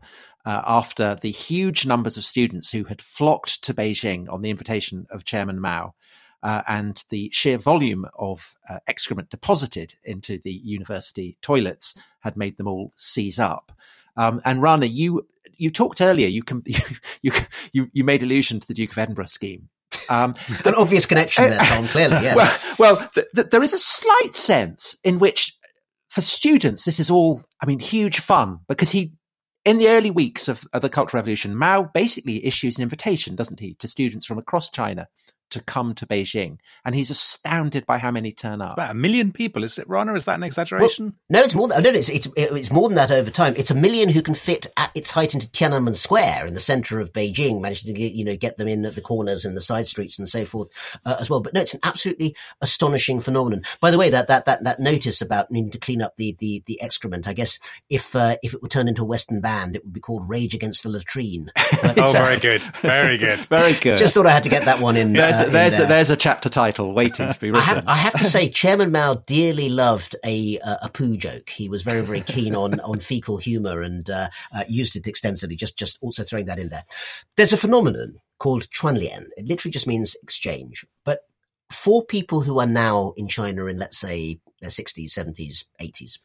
[0.48, 5.06] uh, after the huge numbers of students who had flocked to Beijing on the invitation
[5.12, 5.94] of Chairman Mao.
[6.42, 12.58] Uh, and the sheer volume of uh, excrement deposited into the university toilets had made
[12.58, 13.72] them all seize up.
[14.18, 16.28] Um, and Rana, you you talked earlier.
[16.28, 16.64] You, can,
[17.22, 17.32] you
[17.74, 19.70] you you made allusion to the Duke of Edinburgh scheme.
[20.10, 20.36] Um,
[20.66, 21.88] An obvious connection there, Tom.
[21.88, 22.36] Clearly, yeah.
[22.36, 25.58] Well, well th- th- there is a slight sense in which,
[26.10, 27.44] for students, this is all.
[27.62, 29.14] I mean, huge fun because he,
[29.66, 33.60] in the early weeks of, of the Cultural Revolution, Mao basically issues an invitation, doesn't
[33.60, 35.08] he, to students from across China
[35.52, 38.74] to come to Beijing, and he's astounded by how many turn up.
[38.74, 40.14] About a million people, is it, Rana?
[40.16, 41.16] Is that an exaggeration?
[41.30, 41.68] Well, no, it's more.
[41.68, 43.54] Than, no, it's, it's it's more than that over time.
[43.58, 47.00] It's a million who can fit at its height into Tiananmen Square in the center
[47.00, 49.62] of Beijing, managing to get, you know get them in at the corners and the
[49.62, 50.70] side streets and so forth
[51.06, 51.42] uh, as well.
[51.42, 53.64] But no, it's an absolutely astonishing phenomenon.
[53.80, 56.64] By the way, that that that that notice about needing to clean up the the,
[56.66, 57.60] the excrement, I guess
[57.90, 60.56] if uh, if it were turned into a Western band, it would be called Rage
[60.56, 61.50] Against the Latrine.
[61.58, 63.98] oh, very good, very good, very good.
[63.98, 65.12] Just thought I had to get that one in.
[65.22, 67.62] Yes, There's a, there's a chapter title waiting to be written.
[67.62, 71.50] I have, I have to say, Chairman Mao dearly loved a uh, a poo joke.
[71.50, 75.56] He was very very keen on on fecal humour and uh, uh, used it extensively.
[75.56, 76.86] Just just also throwing that in there.
[77.38, 79.28] There's a phenomenon called Chuanlian.
[79.38, 80.86] It literally just means exchange.
[81.06, 81.22] But
[81.72, 86.18] for people who are now in China in let's say their 60s, 70s, 80s,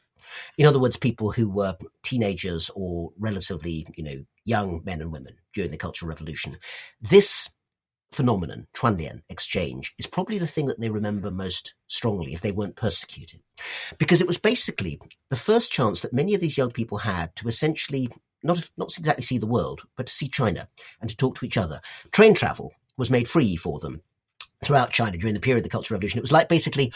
[0.58, 5.34] in other words, people who were teenagers or relatively, you know, young men and women
[5.54, 6.56] during the Cultural Revolution.
[7.00, 7.48] This
[8.12, 12.76] phenomenon, Chuanlian exchange, is probably the thing that they remember most strongly if they weren't
[12.76, 13.40] persecuted.
[13.98, 17.48] Because it was basically the first chance that many of these young people had to
[17.48, 18.08] essentially
[18.42, 20.68] not, not exactly see the world, but to see China
[21.00, 21.80] and to talk to each other.
[22.12, 24.00] Train travel was made free for them
[24.64, 26.18] throughout China during the period of the Cultural Revolution.
[26.18, 26.92] It was like basically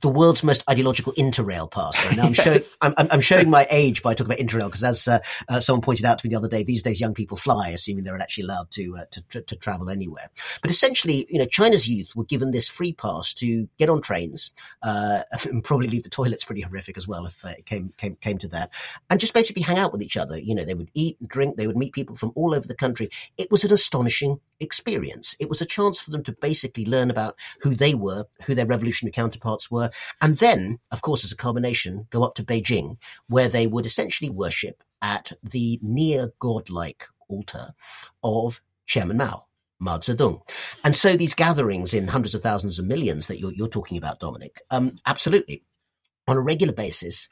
[0.00, 1.94] the world's most ideological interrail pass.
[2.16, 2.76] Now I'm, yes.
[2.82, 5.82] showing, I'm, I'm, showing my age by talking about interrail because, as uh, uh, someone
[5.82, 8.44] pointed out to me the other day, these days young people fly, assuming they're actually
[8.44, 10.30] allowed to, uh, to, to, travel anywhere.
[10.62, 14.52] But essentially, you know, China's youth were given this free pass to get on trains,
[14.82, 18.16] uh, and probably leave the toilets pretty horrific as well if uh, it came came
[18.16, 18.70] came to that,
[19.10, 20.38] and just basically hang out with each other.
[20.38, 22.74] You know, they would eat and drink, they would meet people from all over the
[22.74, 23.10] country.
[23.36, 25.36] It was an astonishing experience.
[25.38, 28.66] It was a chance for them to basically learn about who they were, who their
[28.66, 29.90] revolutionary counterparts were,
[30.20, 32.96] and then, of course, as a culmination, go up to Beijing,
[33.28, 37.68] where they would essentially worship at the near godlike altar
[38.22, 39.44] of Chairman Mao.
[39.80, 40.40] Mao Zedong.
[40.82, 44.18] And so these gatherings in hundreds of thousands of millions that you're, you're talking about,
[44.18, 45.62] Dominic, um, absolutely.
[46.26, 47.28] On a regular basis,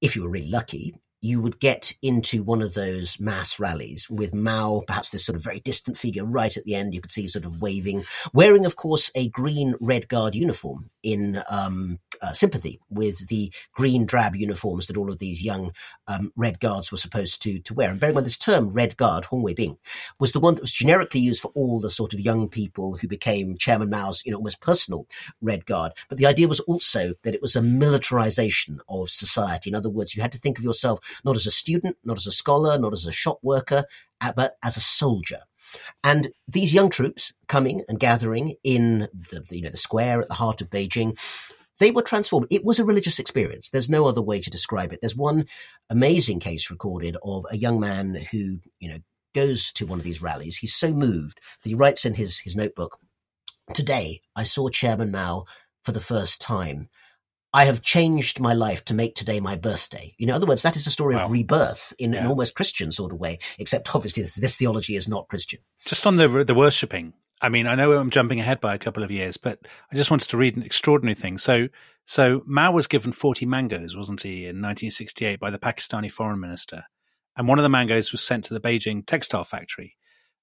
[0.00, 4.34] if you were really lucky, you would get into one of those mass rallies with
[4.34, 6.92] Mao, perhaps this sort of very distant figure right at the end.
[6.92, 8.04] You could see sort of waving,
[8.34, 14.04] wearing, of course, a green Red Guard uniform in um, uh, sympathy with the green
[14.04, 15.72] drab uniforms that all of these young
[16.08, 17.90] um, Red Guards were supposed to, to wear.
[17.90, 19.78] And bearing in mind this term, Red Guard, Hongwei Bing,
[20.18, 23.08] was the one that was generically used for all the sort of young people who
[23.08, 25.06] became Chairman Mao's, you know, almost personal
[25.40, 25.92] Red Guard.
[26.08, 29.70] But the idea was also that it was a militarization of society.
[29.70, 32.26] In other words, you had to think of yourself not as a student, not as
[32.26, 33.84] a scholar, not as a shop worker,
[34.20, 35.40] uh, but as a soldier.
[36.04, 40.34] And these young troops coming and gathering in the, you know, the square at the
[40.34, 41.18] heart of Beijing,
[41.78, 42.46] they were transformed.
[42.50, 43.70] It was a religious experience.
[43.70, 45.00] There's no other way to describe it.
[45.00, 45.46] There's one
[45.88, 48.98] amazing case recorded of a young man who, you know,
[49.34, 50.58] goes to one of these rallies.
[50.58, 52.98] He's so moved that he writes in his, his notebook,
[53.74, 55.44] Today I saw Chairman Mao
[55.82, 56.88] for the first time.
[57.54, 60.14] I have changed my life to make today my birthday.
[60.16, 61.24] You know, in other words, that is a story wow.
[61.24, 62.20] of rebirth in yeah.
[62.20, 65.60] an almost Christian sort of way, except obviously this, this, theology is not Christian.
[65.84, 69.02] Just on the the worshipping, I mean, I know I'm jumping ahead by a couple
[69.02, 69.58] of years, but
[69.90, 71.38] I just wanted to read an extraordinary thing.
[71.38, 71.68] So,
[72.06, 76.84] so Mao was given 40 mangoes, wasn't he, in 1968 by the Pakistani foreign minister,
[77.36, 79.96] and one of the mangoes was sent to the Beijing textile factory.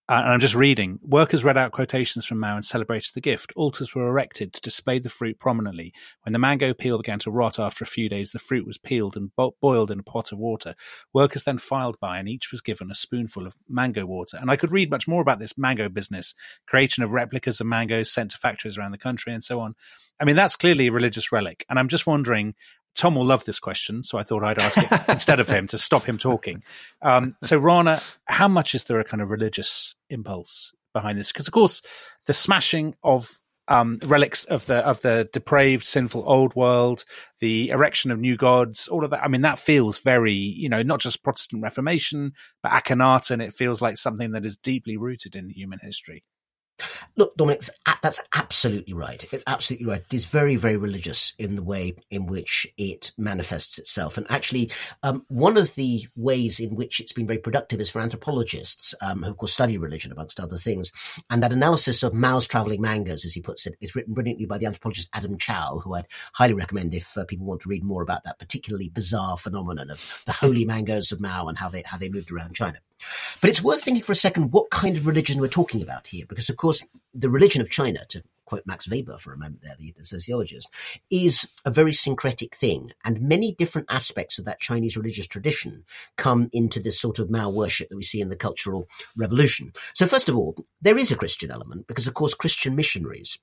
[0.09, 0.97] Uh, and I'm just reading.
[1.03, 3.53] Workers read out quotations from Mao and celebrated the gift.
[3.55, 5.93] Altars were erected to display the fruit prominently.
[6.23, 9.15] When the mango peel began to rot after a few days, the fruit was peeled
[9.15, 10.73] and bo- boiled in a pot of water.
[11.13, 14.37] Workers then filed by, and each was given a spoonful of mango water.
[14.41, 16.33] And I could read much more about this mango business,
[16.65, 19.75] creation of replicas of mangoes sent to factories around the country, and so on.
[20.19, 21.63] I mean, that's clearly a religious relic.
[21.69, 22.55] And I'm just wondering
[22.95, 25.77] Tom will love this question, so I thought I'd ask it instead of him to
[25.77, 26.63] stop him talking.
[27.01, 31.31] Um, so, Rana, how much is there a kind of religious impulse behind this?
[31.31, 31.81] Because, of course,
[32.25, 33.29] the smashing of
[33.69, 37.05] um, relics of the of the depraved, sinful old world,
[37.39, 39.23] the erection of new gods, all of that.
[39.23, 42.33] I mean, that feels very, you know, not just Protestant Reformation,
[42.63, 43.41] but Akhenaten.
[43.41, 46.23] It feels like something that is deeply rooted in human history.
[47.15, 47.63] Look, Dominic,
[48.01, 49.25] that's absolutely right.
[49.31, 50.03] It's absolutely right.
[50.09, 54.17] It is very, very religious in the way in which it manifests itself.
[54.17, 54.71] And actually,
[55.03, 59.23] um, one of the ways in which it's been very productive is for anthropologists um,
[59.23, 60.91] who, of course, study religion, amongst other things.
[61.29, 64.57] And that analysis of Mao's traveling mangoes, as he puts it, is written brilliantly by
[64.57, 68.01] the anthropologist Adam Chau, who I'd highly recommend if uh, people want to read more
[68.01, 71.97] about that particularly bizarre phenomenon of the holy mangoes of Mao and how they how
[71.97, 72.79] they moved around China.
[73.41, 76.25] But it's worth thinking for a second what kind of religion we're talking about here,
[76.27, 76.81] because of course
[77.13, 80.67] the religion of China, to quote Max Weber for a moment there, the, the, sociologist,
[81.11, 82.91] is a very syncretic thing.
[83.05, 85.85] And many different aspects of that Chinese religious tradition
[86.17, 89.71] come into this sort of Mao worship that we see in the Cultural Revolution.
[89.93, 93.37] So first of all, there is a Christian element because of course Christian missionaries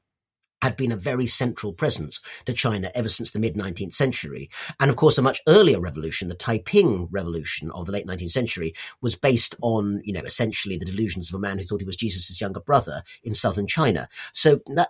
[0.66, 4.50] had been a very central presence to China ever since the mid 19th century.
[4.80, 8.74] And of course, a much earlier revolution, the Taiping revolution of the late 19th century,
[9.00, 11.94] was based on, you know, essentially the delusions of a man who thought he was
[11.94, 14.08] Jesus' younger brother in southern China.
[14.32, 14.88] So that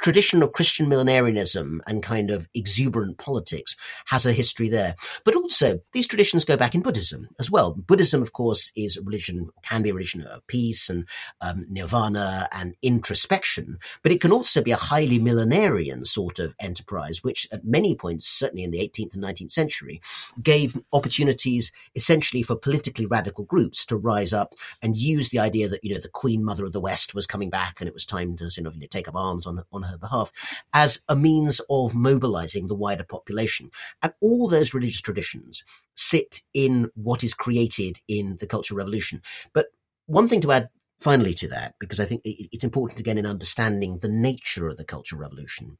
[0.00, 3.76] tradition of Christian millenarianism and kind of exuberant politics
[4.06, 4.94] has a history there.
[5.24, 7.72] But also, these traditions go back in Buddhism as well.
[7.72, 11.06] Buddhism, of course, is a religion, can be a religion of peace and
[11.40, 17.22] um, nirvana and introspection, but it can also be a highly millenarian sort of enterprise,
[17.22, 20.00] which at many points, certainly in the 18th and 19th century,
[20.42, 25.82] gave opportunities essentially for politically radical groups to rise up and use the idea that,
[25.82, 28.36] you know, the Queen Mother of the West was coming back and it was time
[28.36, 30.32] to you know, take up arms on, on her behalf
[30.72, 33.70] as a means of mobilizing the wider population.
[34.02, 35.64] And all those religious traditions
[35.94, 39.22] sit in what is created in the Cultural Revolution.
[39.52, 39.66] But
[40.06, 40.70] one thing to add
[41.00, 44.84] finally to that, because I think it's important again in understanding the nature of the
[44.84, 45.78] Cultural Revolution.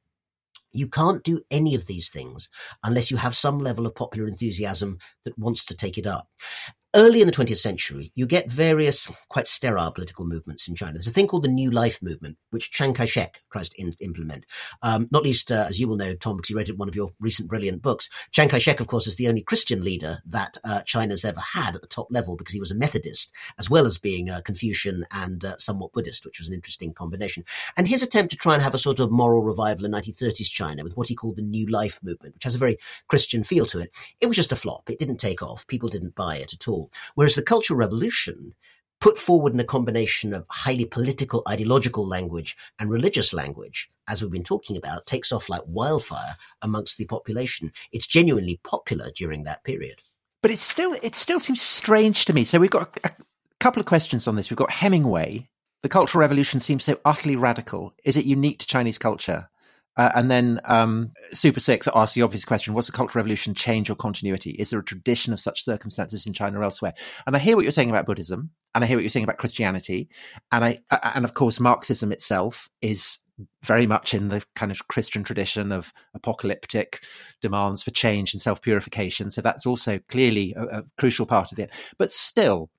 [0.70, 2.50] You can't do any of these things
[2.84, 6.28] unless you have some level of popular enthusiasm that wants to take it up
[6.94, 10.94] early in the 20th century, you get various quite sterile political movements in China.
[10.94, 14.46] There's a thing called the New Life movement, which Chiang Kai-shek tries to in- implement.
[14.82, 16.96] Um, not least, uh, as you will know, Tom, because you read it one of
[16.96, 18.08] your recent brilliant books.
[18.32, 21.82] Chiang Kai-shek, of course, is the only Christian leader that uh, China's ever had at
[21.82, 25.44] the top level because he was a Methodist, as well as being a Confucian and
[25.44, 27.44] uh, somewhat Buddhist, which was an interesting combination.
[27.76, 30.84] And his attempt to try and have a sort of moral revival in 1930s China
[30.84, 32.78] with what he called the New Life movement, which has a very
[33.08, 34.88] Christian feel to it, it was just a flop.
[34.88, 35.66] It didn't take off.
[35.66, 36.77] People didn't buy it at all.
[37.14, 38.54] Whereas the Cultural Revolution
[39.00, 44.30] put forward in a combination of highly political, ideological language and religious language, as we've
[44.30, 47.72] been talking about, takes off like wildfire amongst the population.
[47.92, 50.02] It's genuinely popular during that period.
[50.42, 52.44] But it's still it still seems strange to me.
[52.44, 53.12] So we've got a, a
[53.60, 54.50] couple of questions on this.
[54.50, 55.48] We've got Hemingway.
[55.82, 57.94] The Cultural Revolution seems so utterly radical.
[58.04, 59.48] Is it unique to Chinese culture?
[59.98, 63.52] Uh, and then um, Super Sick that asks the obvious question: What's the Cultural Revolution
[63.52, 64.52] change or continuity?
[64.52, 66.94] Is there a tradition of such circumstances in China or elsewhere?
[67.26, 69.38] And I hear what you're saying about Buddhism, and I hear what you're saying about
[69.38, 70.08] Christianity,
[70.52, 73.18] and I and of course Marxism itself is
[73.62, 77.02] very much in the kind of Christian tradition of apocalyptic
[77.40, 79.30] demands for change and self purification.
[79.30, 81.70] So that's also clearly a, a, crucial part of it.
[81.98, 82.70] But still,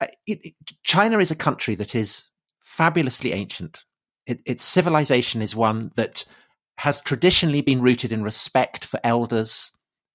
[0.00, 0.54] uh, it, it,
[0.84, 2.30] China is a country that is
[2.62, 3.84] fabulously ancient.
[4.26, 6.24] It, its civilization is one that
[6.78, 9.72] has traditionally been rooted in respect for elders,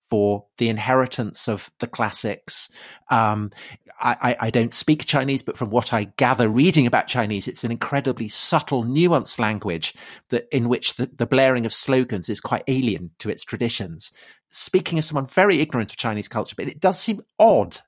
[0.09, 2.69] for the inheritance of the classics.
[3.11, 3.51] Um,
[3.99, 7.71] I, I, don't speak Chinese, but from what I gather reading about Chinese, it's an
[7.71, 9.95] incredibly subtle, nuanced language
[10.29, 14.11] that in which the, the blaring of slogans is quite alien to its traditions.
[14.49, 17.79] Speaking as someone very ignorant of Chinese culture, but it does seem odd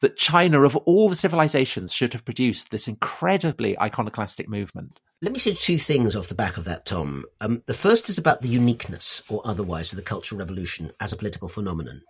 [0.00, 5.00] that China, of all the civilizations, should have produced this incredibly iconoclastic movement.
[5.22, 7.24] Let me say two things off the back of that, Tom.
[7.40, 11.16] Um, the first is about the uniqueness or otherwise of the Cultural Revolution as a
[11.16, 12.02] political phenomenon.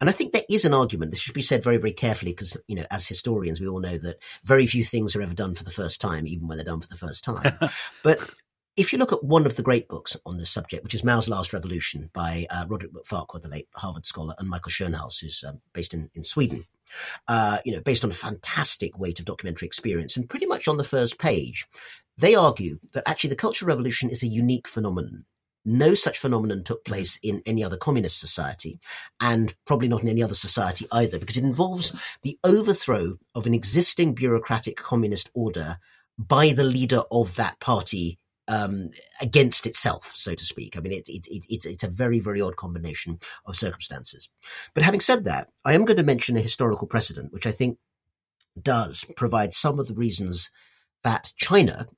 [0.00, 1.12] And I think there is an argument.
[1.12, 3.98] This should be said very, very carefully because, you know, as historians, we all know
[3.98, 6.80] that very few things are ever done for the first time, even when they're done
[6.80, 7.56] for the first time.
[8.02, 8.34] but
[8.76, 11.28] if you look at one of the great books on this subject, which is Mao's
[11.28, 15.60] Last Revolution by uh, Roderick MacFarquhar, the late Harvard scholar, and Michael Schoenhals, who's um,
[15.72, 16.64] based in, in Sweden,
[17.28, 20.78] uh, you know, based on a fantastic weight of documentary experience, and pretty much on
[20.78, 21.68] the first page,
[22.18, 25.24] they argue that actually the Cultural Revolution is a unique phenomenon.
[25.64, 28.78] No such phenomenon took place in any other communist society,
[29.20, 31.92] and probably not in any other society either, because it involves
[32.22, 35.78] the overthrow of an existing bureaucratic communist order
[36.18, 38.90] by the leader of that party um,
[39.20, 40.76] against itself, so to speak.
[40.76, 44.28] I mean, it, it, it, it's, it's a very, very odd combination of circumstances.
[44.72, 47.78] But having said that, I am going to mention a historical precedent, which I think
[48.60, 50.50] does provide some of the reasons
[51.02, 51.88] that China,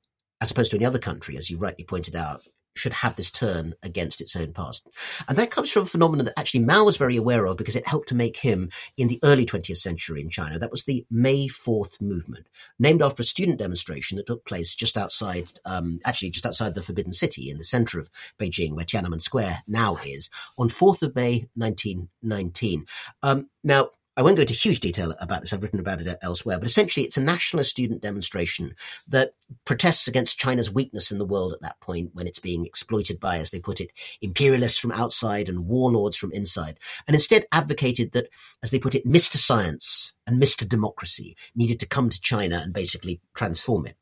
[0.40, 2.42] as opposed to any other country, as you rightly pointed out,
[2.78, 4.86] should have this turn against its own past.
[5.28, 7.86] And that comes from a phenomenon that actually Mao was very aware of because it
[7.86, 10.58] helped to make him in the early 20th century in China.
[10.58, 12.46] That was the May 4th movement,
[12.78, 16.82] named after a student demonstration that took place just outside, um, actually just outside the
[16.82, 21.16] Forbidden City in the center of Beijing, where Tiananmen Square now is, on 4th of
[21.16, 22.86] May 1919.
[23.22, 25.52] Um, now, I won't go into huge detail about this.
[25.52, 28.74] I've written about it elsewhere, but essentially it's a nationalist student demonstration
[29.06, 29.30] that
[29.64, 33.38] protests against China's weakness in the world at that point when it's being exploited by,
[33.38, 38.28] as they put it, imperialists from outside and warlords from inside, and instead advocated that,
[38.60, 39.36] as they put it, Mr.
[39.36, 40.68] Science and Mr.
[40.68, 43.94] Democracy needed to come to China and basically transform it.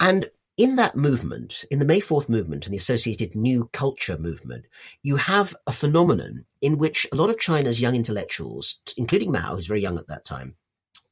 [0.00, 4.66] And in that movement, in the May 4th movement and the associated new culture movement,
[5.02, 9.66] you have a phenomenon in which a lot of China's young intellectuals, including Mao, who's
[9.66, 10.54] very young at that time,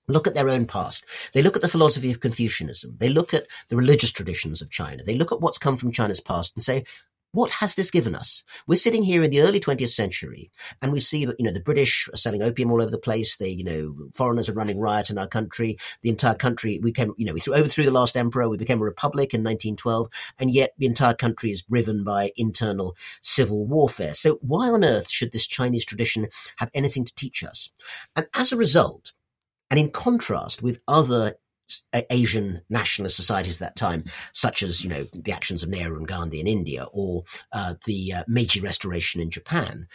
[0.07, 1.05] look at their own past.
[1.33, 2.97] They look at the philosophy of Confucianism.
[2.99, 5.03] They look at the religious traditions of China.
[5.03, 6.85] They look at what's come from China's past and say,
[7.33, 8.45] what has this given us?
[8.67, 11.61] We're sitting here in the early 20th century and we see, that you know, the
[11.61, 13.37] British are selling opium all over the place.
[13.37, 15.79] They, you know, foreigners are running riot in our country.
[16.03, 18.49] The entire country, we came, you know, we overthrew the last emperor.
[18.49, 20.09] We became a republic in 1912.
[20.39, 24.15] And yet the entire country is riven by internal civil warfare.
[24.15, 27.71] So why on earth should this Chinese tradition have anything to teach us?
[28.15, 29.13] And as a result,
[29.71, 31.37] and in contrast with other
[32.11, 36.09] Asian nationalist societies at that time, such as you know the actions of Nehru and
[36.09, 39.87] Gandhi in India or uh, the uh, Meiji Restoration in Japan.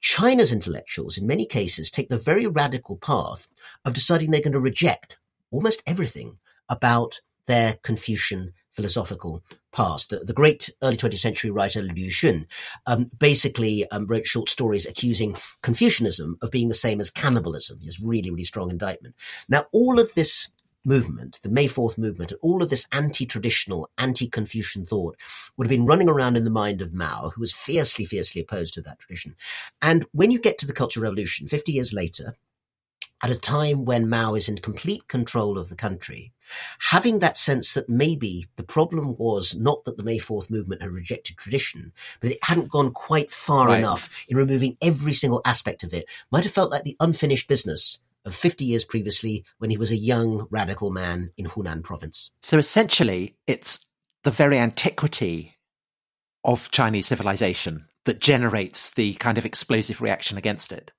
[0.00, 3.46] China's intellectuals, in many cases, take the very radical path
[3.84, 5.16] of deciding they're going to reject
[5.52, 10.10] almost everything about their Confucian philosophical past.
[10.10, 12.46] The, the, great early 20th century writer Lu Xun
[12.86, 17.80] um, basically um, wrote short stories accusing Confucianism of being the same as cannibalism.
[17.84, 19.14] Has really, really strong indictment.
[19.48, 20.48] Now, all of this
[20.84, 25.16] movement, the May 4th movement, and all of this anti-traditional, anti-Confucian thought
[25.56, 28.74] would have been running around in the mind of Mao, who was fiercely, fiercely opposed
[28.74, 29.36] to that tradition.
[29.80, 32.36] And when you get to the Cultural Revolution, 50 years later,
[33.22, 36.32] at a time when Mao is in complete control of the country,
[36.80, 40.90] having that sense that maybe the problem was not that the May 4th movement had
[40.90, 43.78] rejected tradition, but it hadn't gone quite far right.
[43.78, 48.00] enough in removing every single aspect of it, might have felt like the unfinished business
[48.24, 52.30] of 50 years previously when he was a young radical man in Hunan province.
[52.40, 53.86] So essentially, it's
[54.24, 55.56] the very antiquity
[56.44, 60.90] of Chinese civilization that generates the kind of explosive reaction against it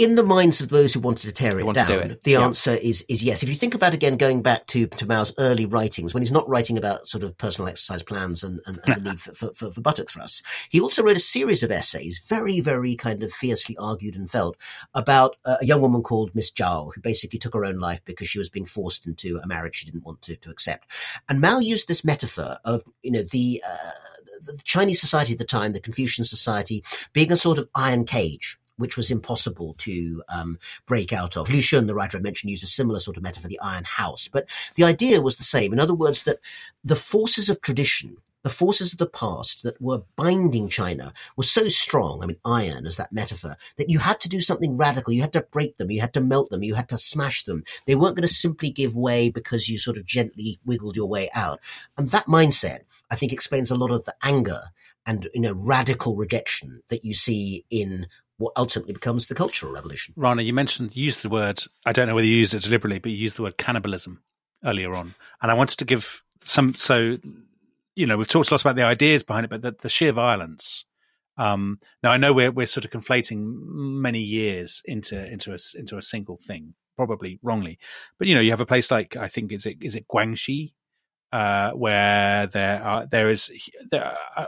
[0.00, 2.24] in the minds of those who wanted to tear it down, it.
[2.24, 2.40] the yeah.
[2.40, 3.42] answer is is yes.
[3.42, 6.48] If you think about again going back to, to Mao's early writings, when he's not
[6.48, 9.70] writing about sort of personal exercise plans and, and, and the need for, for, for,
[9.70, 13.76] for, buttock thrusts, he also wrote a series of essays, very, very kind of fiercely
[13.76, 14.56] argued and felt,
[14.94, 18.38] about a young woman called Miss Zhao, who basically took her own life because she
[18.38, 20.88] was being forced into a marriage she didn't want to, to accept.
[21.28, 23.90] And Mao used this metaphor of, you know, the, uh,
[24.42, 26.82] the Chinese society at the time, the Confucian society,
[27.12, 31.48] being a sort of iron cage which was impossible to um, break out of.
[31.50, 34.28] Lu Xun, the writer I mentioned, used a similar sort of metaphor, the iron house.
[34.28, 35.72] But the idea was the same.
[35.72, 36.38] In other words, that
[36.82, 41.68] the forces of tradition, the forces of the past that were binding China were so
[41.68, 45.12] strong, I mean, iron as that metaphor, that you had to do something radical.
[45.12, 45.90] You had to break them.
[45.90, 46.62] You had to melt them.
[46.62, 47.64] You had to smash them.
[47.86, 51.28] They weren't going to simply give way because you sort of gently wiggled your way
[51.34, 51.60] out.
[51.98, 54.62] And that mindset, I think, explains a lot of the anger
[55.04, 58.06] and, you know, radical rejection that you see in
[58.40, 60.14] what ultimately becomes the Cultural Revolution.
[60.16, 62.98] Rana, you mentioned, you used the word, I don't know whether you used it deliberately,
[62.98, 64.22] but you used the word cannibalism
[64.64, 65.14] earlier on.
[65.42, 67.18] And I wanted to give some, so,
[67.94, 70.12] you know, we've talked a lot about the ideas behind it, but the, the sheer
[70.12, 70.86] violence.
[71.36, 75.96] Um, now I know we're we're sort of conflating many years into into a into
[75.96, 77.78] a single thing, probably wrongly.
[78.18, 80.72] But you know, you have a place like I think is it is it Guangxi,
[81.32, 83.50] uh, where there are there is
[83.90, 84.46] there, uh,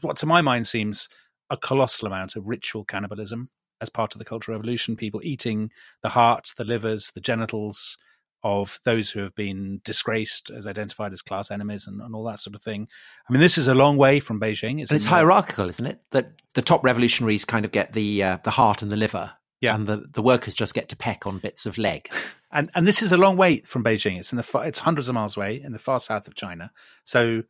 [0.00, 1.10] what to my mind seems
[1.50, 5.70] a colossal amount of ritual cannibalism as part of the Cultural Revolution, people eating
[6.02, 7.96] the hearts, the livers, the genitals
[8.42, 12.38] of those who have been disgraced as identified as class enemies and, and all that
[12.38, 12.88] sort of thing.
[13.28, 14.80] I mean, this is a long way from Beijing.
[14.80, 16.00] It's, and it's hierarchical, isn't it?
[16.12, 19.74] That the top revolutionaries kind of get the uh, the heart and the liver, yeah.
[19.74, 22.10] and the, the workers just get to peck on bits of leg.
[22.52, 24.18] and and this is a long way from Beijing.
[24.18, 26.72] It's in the it's hundreds of miles away in the far south of China.
[27.04, 27.42] So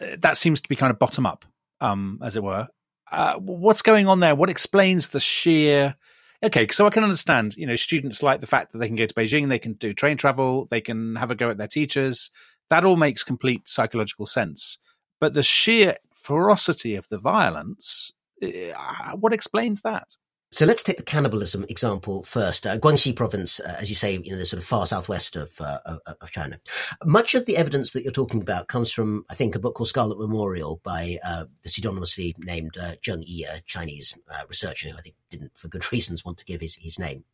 [0.00, 1.44] uh, that seems to be kind of bottom up,
[1.80, 2.68] um, as it were.
[3.10, 4.34] Uh, what's going on there?
[4.34, 5.96] What explains the sheer?
[6.42, 7.56] Okay, so I can understand.
[7.56, 9.94] You know, students like the fact that they can go to Beijing, they can do
[9.94, 12.30] train travel, they can have a go at their teachers.
[12.68, 14.78] That all makes complete psychological sense.
[15.20, 20.16] But the sheer ferocity of the violence, uh, what explains that?
[20.56, 22.66] So let's take the cannibalism example first.
[22.66, 25.98] Uh, Guangxi province, uh, as you say, know, the sort of far southwest of, uh,
[26.22, 26.58] of China.
[27.04, 29.90] Much of the evidence that you're talking about comes from, I think, a book called
[29.90, 34.96] Scarlet Memorial by uh, the pseudonymously named uh, Zheng Yi, a Chinese uh, researcher who
[34.96, 37.24] I think didn't, for good reasons, want to give his, his name.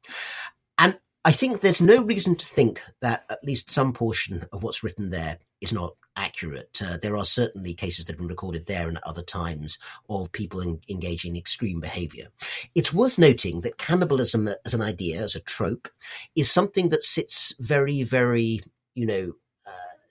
[0.76, 4.82] And I think there's no reason to think that at least some portion of what's
[4.82, 6.80] written there is not accurate.
[6.84, 10.32] Uh, there are certainly cases that have been recorded there and at other times of
[10.32, 12.26] people in, engaging in extreme behavior.
[12.74, 15.88] It's worth noting that cannibalism as an idea, as a trope,
[16.34, 18.60] is something that sits very, very,
[18.94, 19.32] you know,
[19.64, 19.70] uh,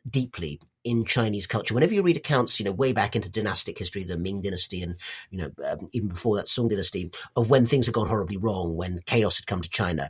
[0.09, 1.73] deeply in Chinese culture.
[1.73, 4.95] Whenever you read accounts, you know, way back into dynastic history, the Ming dynasty, and
[5.29, 8.75] you know, um, even before that Song dynasty, of when things had gone horribly wrong,
[8.75, 10.09] when chaos had come to China,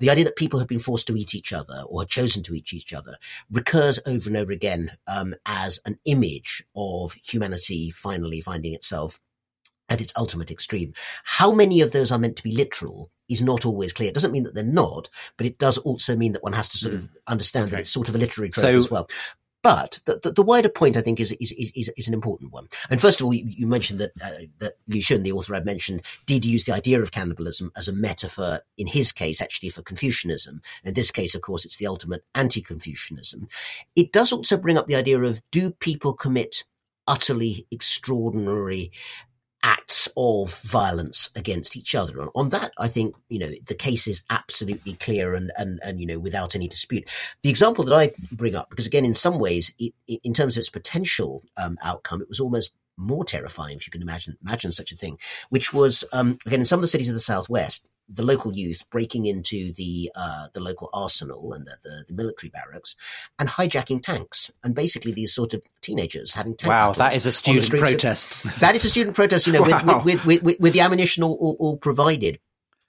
[0.00, 2.54] the idea that people have been forced to eat each other or had chosen to
[2.54, 3.16] eat each other
[3.50, 9.20] recurs over and over again um, as an image of humanity finally finding itself
[9.88, 10.94] at its ultimate extreme.
[11.24, 14.08] How many of those are meant to be literal is not always clear.
[14.08, 16.78] It doesn't mean that they're not, but it does also mean that one has to
[16.78, 16.98] sort mm.
[16.98, 17.70] of understand okay.
[17.72, 19.08] that it's sort of a literary trope so, as well.
[19.64, 22.68] But the, the, the, wider point, I think, is, is, is, is, an important one.
[22.90, 25.64] And first of all, you, you mentioned that, uh, that Lu Xun, the author I've
[25.64, 29.80] mentioned, did use the idea of cannibalism as a metaphor, in his case, actually for
[29.80, 30.60] Confucianism.
[30.84, 33.48] In this case, of course, it's the ultimate anti-Confucianism.
[33.96, 36.64] It does also bring up the idea of do people commit
[37.06, 38.92] utterly extraordinary
[39.64, 42.20] acts of violence against each other.
[42.20, 45.98] And on that, I think, you know, the case is absolutely clear and, and, and,
[45.98, 47.08] you know, without any dispute.
[47.42, 50.60] The example that I bring up, because again, in some ways, it, in terms of
[50.60, 54.92] its potential um, outcome, it was almost more terrifying, if you can imagine, imagine such
[54.92, 58.22] a thing, which was, um, again, in some of the cities of the Southwest, the
[58.22, 62.96] local youth breaking into the uh, the local arsenal and the, the, the, military barracks
[63.38, 64.50] and hijacking tanks.
[64.62, 68.60] And basically these sort of teenagers having tank wow that is a student protest.
[68.60, 70.02] That is a student protest you know wow.
[70.04, 72.38] with, with, with, with, the ammunition all, all, all provided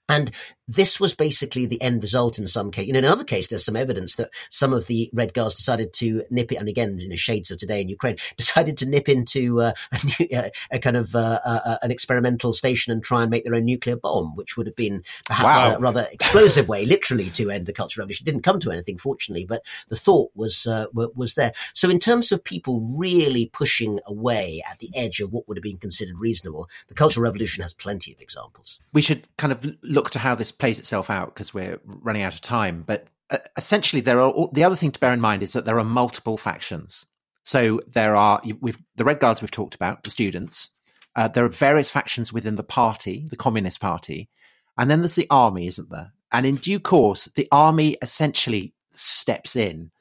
[0.07, 0.31] and
[0.67, 2.89] this was basically the end result in some case.
[2.89, 6.51] In another case, there's some evidence that some of the Red Guards decided to nip
[6.51, 9.73] it, and again, in the shades of today in Ukraine, decided to nip into uh,
[9.91, 13.29] a, new, uh, a, kind of uh, uh, uh, an experimental station and try and
[13.29, 15.75] make their own nuclear bomb, which would have been perhaps wow.
[15.75, 18.23] a rather explosive way, literally, to end the Cultural Revolution.
[18.27, 21.53] It didn't come to anything, fortunately, but the thought was uh, was there.
[21.73, 25.63] So, in terms of people really pushing away at the edge of what would have
[25.63, 28.79] been considered reasonable, the Cultural Revolution has plenty of examples.
[28.93, 29.65] We should kind of
[29.95, 32.83] look to how this plays itself out because we're running out of time.
[32.85, 35.79] But uh, essentially, there are the other thing to bear in mind is that there
[35.79, 37.05] are multiple factions.
[37.43, 40.69] So there are we've the Red Guards we've talked about, the students.
[41.15, 44.29] Uh, there are various factions within the party, the Communist Party,
[44.77, 46.11] and then there's the army, isn't there?
[46.31, 49.91] And in due course, the army essentially steps in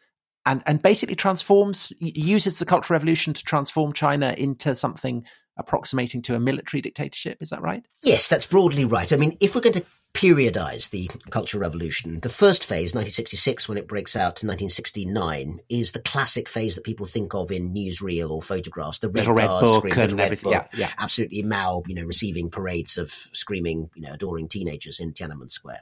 [0.47, 5.25] and and basically transforms uses the Cultural Revolution to transform China into something
[5.57, 7.39] approximating to a military dictatorship.
[7.41, 7.87] Is that right?
[8.03, 9.13] Yes, that's broadly right.
[9.13, 12.21] I mean, if we're going to periodize the Cultural Revolution.
[12.21, 16.85] The first phase, 1966, when it breaks out to 1969, is the classic phase that
[16.85, 19.01] people think of in newsreel or photographs.
[19.01, 20.53] The red, red book screen, and red everything.
[20.53, 20.93] Book, yeah, yeah.
[20.99, 25.81] Absolutely Mao, you know, receiving parades of screaming, you know, adoring teenagers in Tiananmen Square.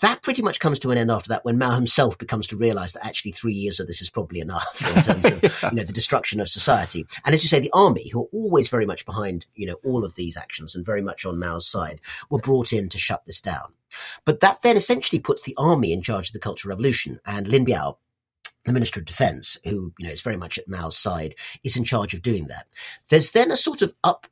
[0.00, 2.92] That pretty much comes to an end after that when Mao himself becomes to realize
[2.92, 5.70] that actually three years of this is probably enough in terms of, yeah.
[5.70, 7.06] you know, the destruction of society.
[7.24, 10.04] And as you say, the army, who are always very much behind, you know, all
[10.04, 13.40] of these actions and very much on Mao's side, were brought in to shut this
[13.40, 13.61] down.
[14.24, 17.20] But that then essentially puts the army in charge of the Cultural Revolution.
[17.26, 17.96] And Lin Biao,
[18.64, 21.34] the Minister of Defense, who you know is very much at Mao's side,
[21.64, 22.66] is in charge of doing that.
[23.08, 24.26] There's then a sort of up,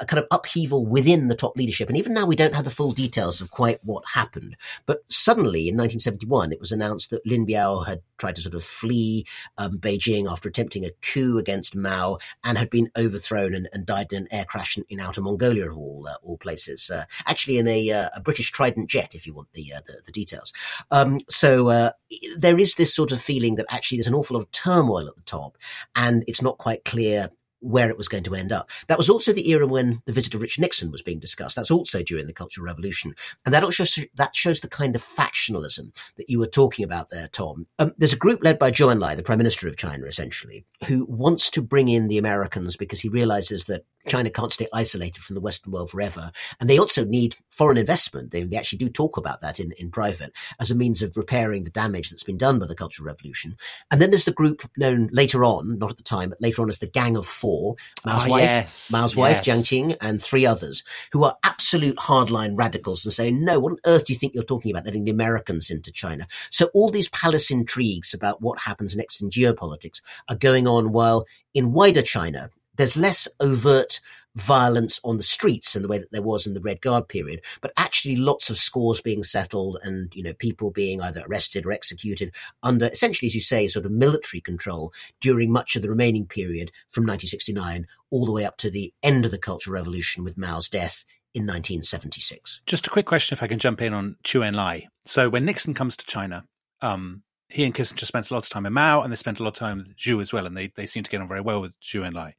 [0.00, 2.70] a kind of upheaval within the top leadership, and even now we don't have the
[2.70, 4.56] full details of quite what happened.
[4.86, 8.62] But suddenly, in 1971, it was announced that Lin Biao had tried to sort of
[8.62, 13.86] flee um, Beijing after attempting a coup against Mao and had been overthrown and, and
[13.86, 16.90] died in an air crash in, in Outer Mongolia, of all uh, all places.
[16.90, 20.02] Uh, actually, in a, uh, a, British Trident jet, if you want the uh, the,
[20.06, 20.52] the, details.
[20.90, 21.92] Um, so uh,
[22.36, 25.16] there is this sort of feeling that actually there's an awful lot of turmoil at
[25.16, 25.56] the top,
[25.96, 27.30] and it's not quite clear
[27.60, 28.70] where it was going to end up.
[28.86, 31.56] That was also the era when the visit of Richard Nixon was being discussed.
[31.56, 33.14] That's also during the Cultural Revolution.
[33.44, 33.84] And that also
[34.14, 37.66] that shows the kind of factionalism that you were talking about there, Tom.
[37.78, 41.04] Um, there's a group led by Zhou Enlai, the Prime Minister of China, essentially, who
[41.08, 45.34] wants to bring in the Americans because he realizes that China can't stay isolated from
[45.34, 46.30] the Western world forever.
[46.60, 48.30] And they also need foreign investment.
[48.30, 51.64] They, they actually do talk about that in, in private as a means of repairing
[51.64, 53.56] the damage that's been done by the Cultural Revolution.
[53.90, 56.68] And then there's the group known later on, not at the time, but later on
[56.68, 58.90] as the Gang of Four, ah, Mao's oh, wife, yes.
[58.92, 59.16] Mao's yes.
[59.16, 60.82] wife, Jiang Qing, and three others
[61.12, 64.44] who are absolute hardline radicals and say, no, what on earth do you think you're
[64.44, 66.26] talking about letting the Americans into China?
[66.50, 71.26] So all these palace intrigues about what happens next in geopolitics are going on while
[71.54, 74.00] in wider China, there's less overt
[74.34, 77.42] violence on the streets in the way that there was in the Red Guard period,
[77.60, 81.72] but actually lots of scores being settled and, you know, people being either arrested or
[81.72, 86.26] executed under essentially, as you say, sort of military control during much of the remaining
[86.26, 90.38] period from 1969 all the way up to the end of the Cultural Revolution with
[90.38, 91.04] Mao's death
[91.34, 92.60] in 1976.
[92.66, 94.86] Just a quick question, if I can jump in on Zhou Enlai.
[95.04, 96.44] So when Nixon comes to China,
[96.80, 99.42] um, he and Kissinger spent a lot of time in Mao, and they spent a
[99.42, 101.40] lot of time with Zhou as well, and they, they seem to get on very
[101.40, 102.34] well with Zhou Enlai.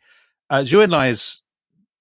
[0.49, 1.41] Uh, Zhou Enlai is,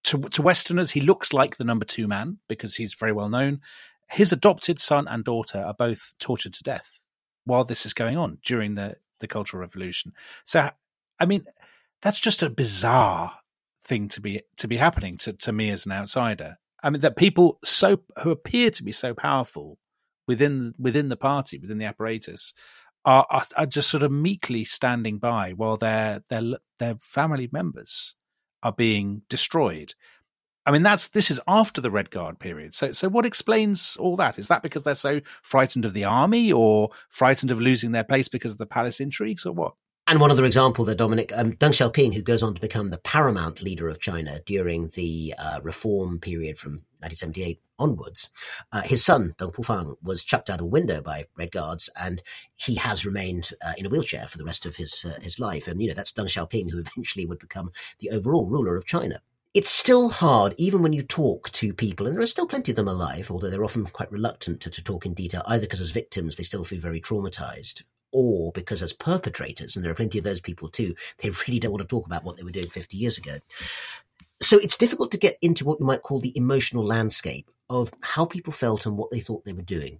[0.04, 3.60] to, to Westerners, he looks like the number two man because he's very well known.
[4.08, 7.00] His adopted son and daughter are both tortured to death
[7.44, 10.12] while this is going on during the, the Cultural Revolution.
[10.44, 10.70] So,
[11.18, 11.44] I mean,
[12.00, 13.38] that's just a bizarre
[13.84, 16.56] thing to be to be happening to, to me as an outsider.
[16.82, 19.78] I mean, that people so who appear to be so powerful
[20.26, 22.54] within within the party, within the apparatus,
[23.04, 26.42] are, are, are just sort of meekly standing by while their their
[26.78, 28.14] their family members
[28.62, 29.94] are being destroyed.
[30.66, 32.74] I mean, that's this is after the Red Guard period.
[32.74, 34.38] So, so what explains all that?
[34.38, 38.28] Is that because they're so frightened of the army, or frightened of losing their place
[38.28, 39.72] because of the palace intrigues, or what?
[40.10, 42.96] And one other example there, Dominic, um, Deng Xiaoping, who goes on to become the
[42.96, 48.30] paramount leader of China during the uh, reform period from 1978 onwards,
[48.72, 52.22] uh, his son, Deng Pufang, was chucked out a window by Red Guards, and
[52.54, 55.68] he has remained uh, in a wheelchair for the rest of his uh, his life.
[55.68, 59.20] And, you know, that's Deng Xiaoping, who eventually would become the overall ruler of China.
[59.52, 62.76] It's still hard, even when you talk to people, and there are still plenty of
[62.76, 65.90] them alive, although they're often quite reluctant to, to talk in detail, either because as
[65.90, 67.82] victims they still feel very traumatized,
[68.12, 71.72] or because as perpetrators, and there are plenty of those people too, they really don't
[71.72, 73.38] want to talk about what they were doing 50 years ago.
[74.40, 78.24] So it's difficult to get into what you might call the emotional landscape of how
[78.24, 79.98] people felt and what they thought they were doing.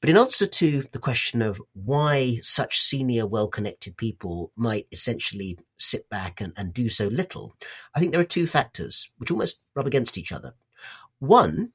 [0.00, 5.58] But in answer to the question of why such senior, well connected people might essentially
[5.78, 7.54] sit back and, and do so little,
[7.94, 10.54] I think there are two factors which almost rub against each other.
[11.20, 11.72] One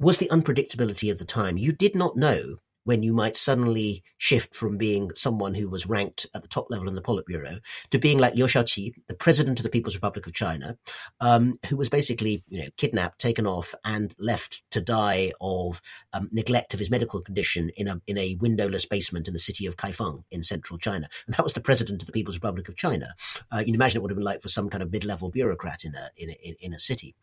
[0.00, 1.58] was the unpredictability of the time.
[1.58, 6.26] You did not know when you might suddenly shift from being someone who was ranked
[6.34, 7.60] at the top level in the Politburo
[7.90, 10.76] to being like Liu Shaoqi, the president of the People's Republic of China,
[11.20, 15.80] um, who was basically, you know, kidnapped, taken off, and left to die of
[16.12, 19.66] um, neglect of his medical condition in a in a windowless basement in the city
[19.66, 21.08] of Kaifeng in central China.
[21.26, 23.14] And that was the president of the People's Republic of China.
[23.52, 25.84] Uh, you can imagine it would have been like for some kind of mid-level bureaucrat
[25.84, 27.14] in a in a, in a city.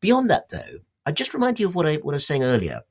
[0.00, 2.82] Beyond that, though, I just remind you of what I what I was saying earlier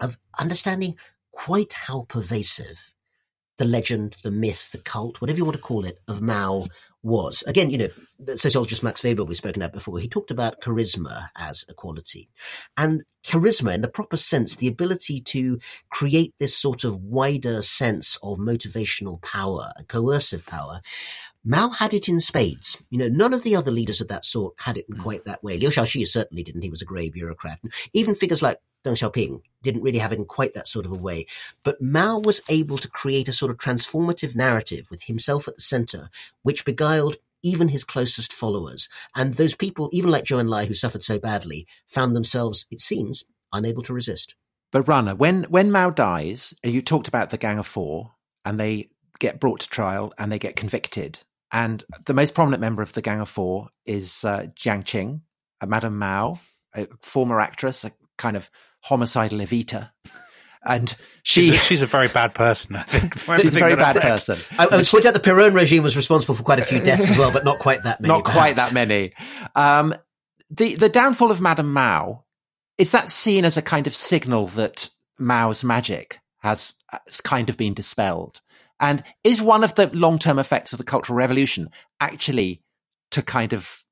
[0.00, 0.96] of understanding
[1.32, 2.92] quite how pervasive
[3.60, 6.66] the legend, the myth, the cult, whatever you want to call it, of Mao
[7.02, 7.42] was.
[7.46, 11.28] Again, you know, the sociologist Max Weber we've spoken about before, he talked about charisma
[11.36, 12.30] as a quality.
[12.76, 15.58] And charisma, in the proper sense, the ability to
[15.90, 20.80] create this sort of wider sense of motivational power, coercive power,
[21.44, 22.82] Mao had it in spades.
[22.90, 25.02] You know, none of the other leaders of that sort had it in mm.
[25.02, 25.58] quite that way.
[25.58, 26.62] Liu Shaoqi certainly didn't.
[26.62, 27.60] He was a grey bureaucrat.
[27.92, 30.96] Even figures like Deng Xiaoping didn't really have it in quite that sort of a
[30.96, 31.26] way.
[31.62, 35.60] But Mao was able to create a sort of transformative narrative with himself at the
[35.60, 36.08] center,
[36.42, 38.88] which beguiled even his closest followers.
[39.14, 43.24] And those people, even like Zhou Enlai, who suffered so badly, found themselves, it seems,
[43.52, 44.34] unable to resist.
[44.72, 48.12] But Rana, when when Mao dies, you talked about the Gang of Four,
[48.44, 51.20] and they get brought to trial and they get convicted.
[51.52, 55.20] And the most prominent member of the Gang of Four is uh, Jiang Qing,
[55.60, 56.40] uh, Madame Mao,
[56.74, 58.50] a former actress, a kind of
[58.80, 59.90] homicidal Evita.
[60.62, 62.76] And she, she's a, she's a very bad person.
[62.76, 63.18] I think.
[63.40, 64.38] She's a very bad person.
[64.58, 67.08] I, I would point out the Peron regime was responsible for quite a few deaths
[67.08, 68.12] as well, but not quite that many.
[68.12, 68.38] Not perhaps.
[68.38, 69.14] quite that many.
[69.56, 69.94] Um,
[70.50, 72.24] the the downfall of Madame Mao
[72.76, 76.74] is that seen as a kind of signal that Mao's magic has,
[77.06, 78.42] has kind of been dispelled,
[78.78, 82.62] and is one of the long term effects of the Cultural Revolution actually
[83.12, 83.82] to kind of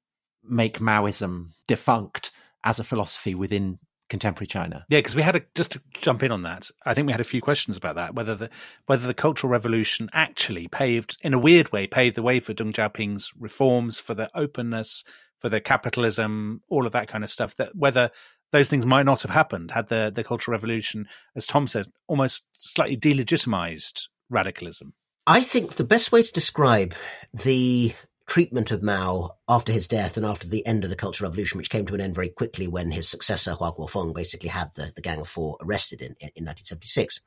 [0.45, 2.31] make Maoism defunct
[2.65, 3.79] as a philosophy within
[4.09, 4.85] contemporary China.
[4.89, 6.71] Yeah, because we had a just to jump in on that.
[6.85, 8.51] I think we had a few questions about that whether the
[8.87, 12.73] whether the Cultural Revolution actually paved, in a weird way, paved the way for Deng
[12.73, 15.05] Xiaoping's reforms, for the openness,
[15.39, 17.55] for the capitalism, all of that kind of stuff.
[17.57, 18.11] That whether
[18.51, 21.07] those things might not have happened had the the Cultural Revolution,
[21.37, 24.95] as Tom says, almost slightly delegitimized radicalism.
[25.27, 26.95] I think the best way to describe
[27.35, 27.93] the
[28.29, 31.71] treatment of Mao after his death and after the end of the Cultural Revolution, which
[31.71, 35.03] came to an end very quickly when his successor, Hua Guofeng, basically had the, the
[35.03, 37.21] Gang of Four arrested in, in, in 1976.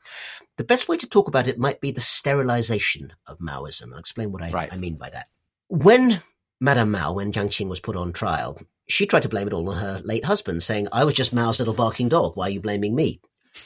[0.57, 3.91] The best way to talk about it might be the sterilization of Maoism.
[3.91, 4.71] I'll explain what I, Right.
[4.71, 5.27] I mean by that.
[5.67, 6.21] When
[6.59, 9.67] Madame Mao, when Jiang Qing was put on trial, she tried to blame it all
[9.69, 12.35] on her late husband, saying, I was just Mao's little barking dog.
[12.35, 13.21] Why are you blaming me?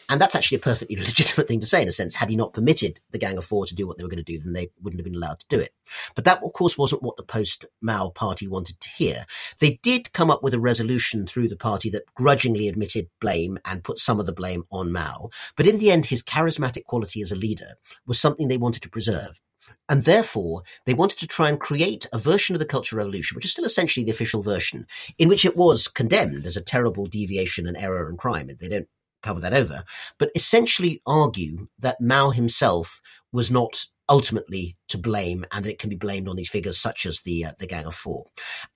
[0.10, 2.16] And that's actually a perfectly legitimate thing to say in a sense.
[2.16, 4.24] Had he not permitted the Gang of Four to do what they were going to
[4.24, 5.72] do, then they wouldn't have been allowed to do it.
[6.16, 9.26] But that, of course, wasn't what the post Mao party wanted to hear.
[9.60, 13.84] They did come up with a resolution through the party that grudgingly admitted blame and
[13.84, 15.30] put some of the blame on Mao.
[15.56, 17.76] But in the end, his charismatic quality as a leader
[18.06, 19.42] was something they wanted to preserve.
[19.90, 23.46] And therefore, they wanted to try and create a version of the Cultural Revolution, which
[23.46, 24.86] is still essentially the official version,
[25.18, 28.50] in which it was condemned as a terrible deviation and error and crime.
[28.60, 28.88] They don't
[29.26, 29.84] cover that over,
[30.18, 33.02] but essentially argue that Mao himself
[33.32, 37.06] was not ultimately to blame and that it can be blamed on these figures such
[37.06, 38.26] as the uh, the Gang of Four.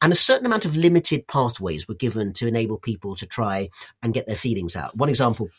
[0.02, 3.70] And a certain amount of limited pathways were given to enable people to try
[4.02, 4.98] and get their feelings out.
[4.98, 5.50] One example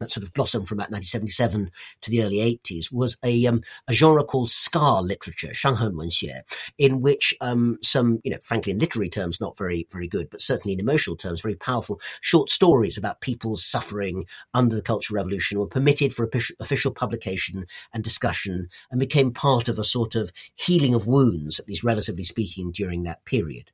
[0.00, 1.70] that sort of blossomed from about 1977
[2.00, 6.40] to the early 80s was a um, a genre called scar literature, Shanghen Wenxue,
[6.78, 10.40] in which um, some, you know, frankly in literary terms not very very good, but
[10.40, 14.24] certainly in emotional terms very powerful short stories about people's suffering
[14.54, 16.28] under the Cultural Revolution were permitted for
[16.60, 21.68] official publication and discussion and became part of a sort of healing of wounds, at
[21.68, 23.70] least relatively speaking, during that period.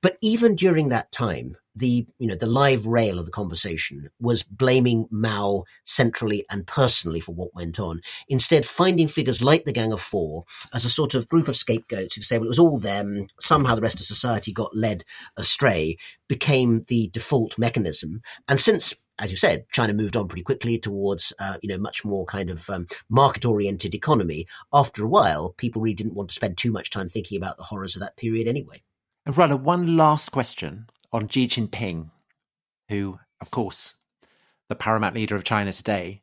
[0.00, 4.42] But even during that time, the you know the live rail of the conversation was
[4.42, 8.00] blaming Mao centrally and personally for what went on.
[8.28, 12.14] Instead, finding figures like the Gang of Four as a sort of group of scapegoats
[12.14, 15.04] who say, "Well, it was all them." Somehow, the rest of society got led
[15.36, 15.96] astray.
[16.28, 21.32] Became the default mechanism, and since as you said, China moved on pretty quickly towards,
[21.38, 24.44] uh, you know, much more kind of um, market-oriented economy.
[24.72, 27.62] After a while, people really didn't want to spend too much time thinking about the
[27.62, 28.82] horrors of that period anyway.
[29.26, 32.10] Rana, one last question on Xi Jinping,
[32.88, 33.94] who, of course,
[34.68, 36.20] the paramount leader of China today.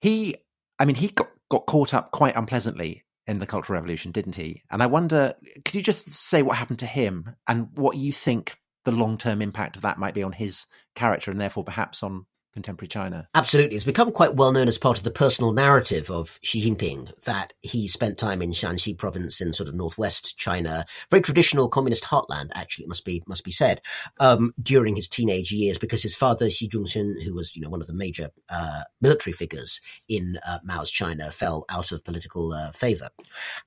[0.00, 0.36] He,
[0.78, 4.62] I mean, he got, got caught up quite unpleasantly in the Cultural Revolution, didn't he?
[4.70, 8.58] And I wonder, could you just say what happened to him and what you think
[8.84, 12.26] the long term impact of that might be on his character and therefore perhaps on
[12.52, 13.28] contemporary China.
[13.34, 13.76] Absolutely.
[13.76, 17.52] It's become quite well known as part of the personal narrative of Xi Jinping that
[17.62, 22.50] he spent time in Shaanxi province in sort of northwest China, very traditional communist heartland,
[22.54, 23.80] actually, it must be, must be said,
[24.20, 27.80] um, during his teenage years because his father, Xi Zhongxun, who was, you know, one
[27.80, 32.70] of the major, uh, military figures in uh, Mao's China, fell out of political uh,
[32.72, 33.10] favor.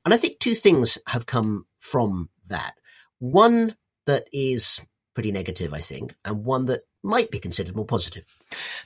[0.03, 2.75] And I think two things have come from that.
[3.19, 3.75] One
[4.05, 4.81] that is
[5.13, 8.25] pretty negative, I think, and one that might be considered more positive.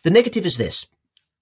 [0.04, 0.88] The negative is this.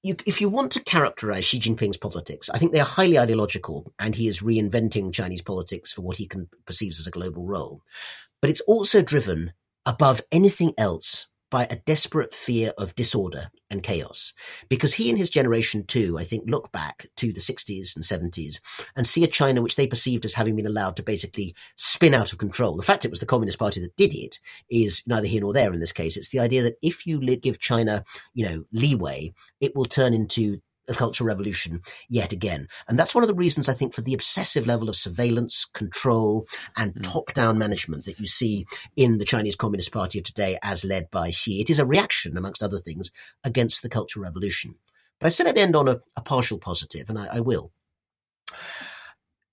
[0.04, 3.92] You, if you want to characterize Xi Jinping's politics, I think they are highly ideological,
[4.00, 7.82] and he is reinventing Chinese politics for what he can, perceives as a global role.
[8.42, 9.54] But it's also driven
[9.86, 14.34] above anything else by a desperate fear of disorder and chaos.
[14.70, 18.60] Because he and his generation too, I think, look back to the 60s and 70s
[18.96, 22.32] and see a China which they perceived as having been allowed to basically spin out
[22.32, 22.76] of control.
[22.76, 24.40] The fact it was the Communist Party that did it
[24.70, 26.18] is neither here nor there in this case.
[26.18, 30.62] It's the idea that if you give China, you know, leeway, it will turn into
[30.88, 32.68] the Cultural Revolution yet again.
[32.88, 36.48] And that's one of the reasons I think for the obsessive level of surveillance, control,
[36.76, 37.04] and mm.
[37.04, 38.66] top down management that you see
[38.96, 41.62] in the Chinese Communist Party of today as led by Xi.
[41.62, 43.12] It is a reaction, amongst other things,
[43.44, 44.76] against the Cultural Revolution.
[45.20, 47.72] But I said I'd end on a, a partial positive, and I, I will.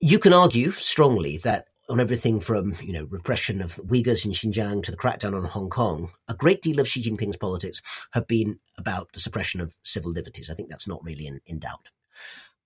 [0.00, 4.82] You can argue strongly that on everything from you know repression of Uyghurs in Xinjiang
[4.84, 7.82] to the crackdown on Hong Kong, a great deal of Xi Jinping's politics
[8.12, 10.50] have been about the suppression of civil liberties.
[10.50, 11.88] I think that's not really in, in doubt.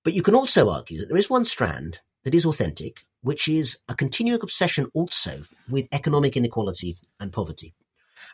[0.05, 3.79] But you can also argue that there is one strand that is authentic, which is
[3.89, 7.75] a continuing obsession also with economic inequality and poverty.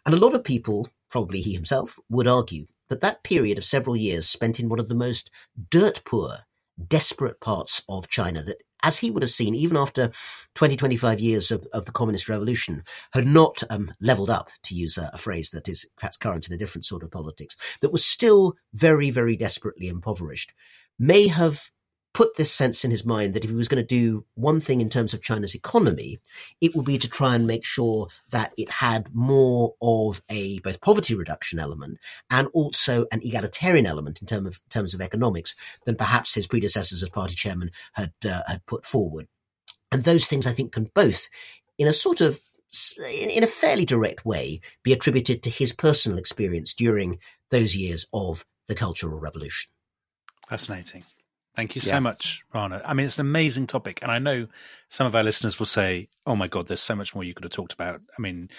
[0.04, 3.96] And a lot of people, probably he himself, would argue that that period of several
[3.96, 5.30] years spent in one of the most
[5.70, 6.38] dirt poor,
[6.88, 10.12] desperate parts of China that as he would have seen, even after
[10.54, 14.98] 20, 25 years of, of the communist revolution, had not um, leveled up, to use
[14.98, 18.04] a, a, phrase that is perhaps current in a different sort of politics, that was
[18.04, 20.52] still very, very desperately impoverished,
[20.98, 21.70] may have
[22.14, 24.80] put this sense in his mind that if he was going to do one thing
[24.80, 26.20] in terms of China's economy,
[26.60, 30.80] it would be to try and make sure that it had more of a both
[30.80, 31.98] poverty reduction element
[32.30, 35.54] and also an egalitarian element in terms of terms of economics
[35.84, 39.26] than perhaps his predecessors as party chairman had uh, had put forward.
[39.90, 41.28] And those things, I think, can both,
[41.78, 42.40] in a sort of
[43.08, 47.18] in a fairly direct way, be attributed to his personal experience during
[47.50, 49.70] those years of the Cultural Revolution.
[50.48, 51.04] Fascinating.
[51.56, 52.00] Thank you so yeah.
[52.00, 52.82] much, Rana.
[52.84, 54.00] I mean, it's an amazing topic.
[54.02, 54.48] And I know
[54.88, 57.44] some of our listeners will say, oh my God, there's so much more you could
[57.44, 58.00] have talked about.
[58.18, 58.50] I mean,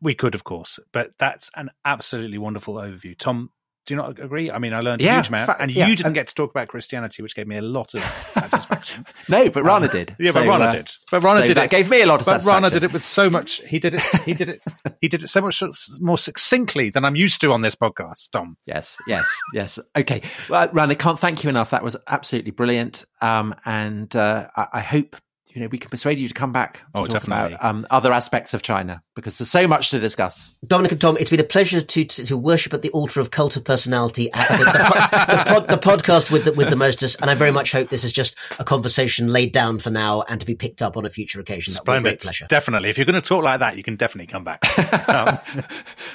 [0.00, 3.16] we could, of course, but that's an absolutely wonderful overview.
[3.18, 3.50] Tom,
[3.86, 4.50] do you not agree?
[4.50, 5.86] I mean, I learned yeah, a huge amount, fa- and yeah.
[5.86, 9.04] you didn't get to talk about Christianity, which gave me a lot of satisfaction.
[9.28, 10.16] no, but Rana um, did.
[10.24, 10.90] Yeah, so, but Rana uh, did.
[11.10, 11.70] But Rana so did that it.
[11.70, 12.26] gave me a lot of.
[12.26, 13.56] But Rana did it with so much.
[13.66, 14.02] He did it.
[14.24, 14.62] He did it.
[15.00, 15.62] he did it so much
[16.00, 18.30] more succinctly than I'm used to on this podcast.
[18.30, 18.56] Tom.
[18.64, 19.78] Yes, yes, yes.
[19.96, 21.70] Okay, well, Rana, can't thank you enough.
[21.70, 23.04] That was absolutely brilliant.
[23.20, 25.16] Um, and uh, I, I hope
[25.54, 27.54] you know we can persuade you to come back to oh, talk definitely.
[27.54, 30.50] about um, other aspects of China because there's so much to discuss.
[30.66, 33.30] Dominic and Tom, it's been a pleasure to to, to worship at the altar of
[33.30, 37.20] cult of personality at the, the, the, pod, the podcast with the, with the mostest,
[37.20, 40.40] and I very much hope this is just a conversation laid down for now and
[40.40, 41.74] to be picked up on a future occasion.
[41.74, 42.46] That would be a great pleasure.
[42.48, 44.62] Definitely, if you're going to talk like that, you can definitely come back.
[45.14, 45.38] Um,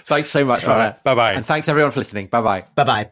[0.05, 1.01] thanks so much, right.
[1.03, 2.27] Bye bye, and thanks everyone for listening.
[2.27, 2.65] Bye bye.
[2.75, 3.11] Bye bye.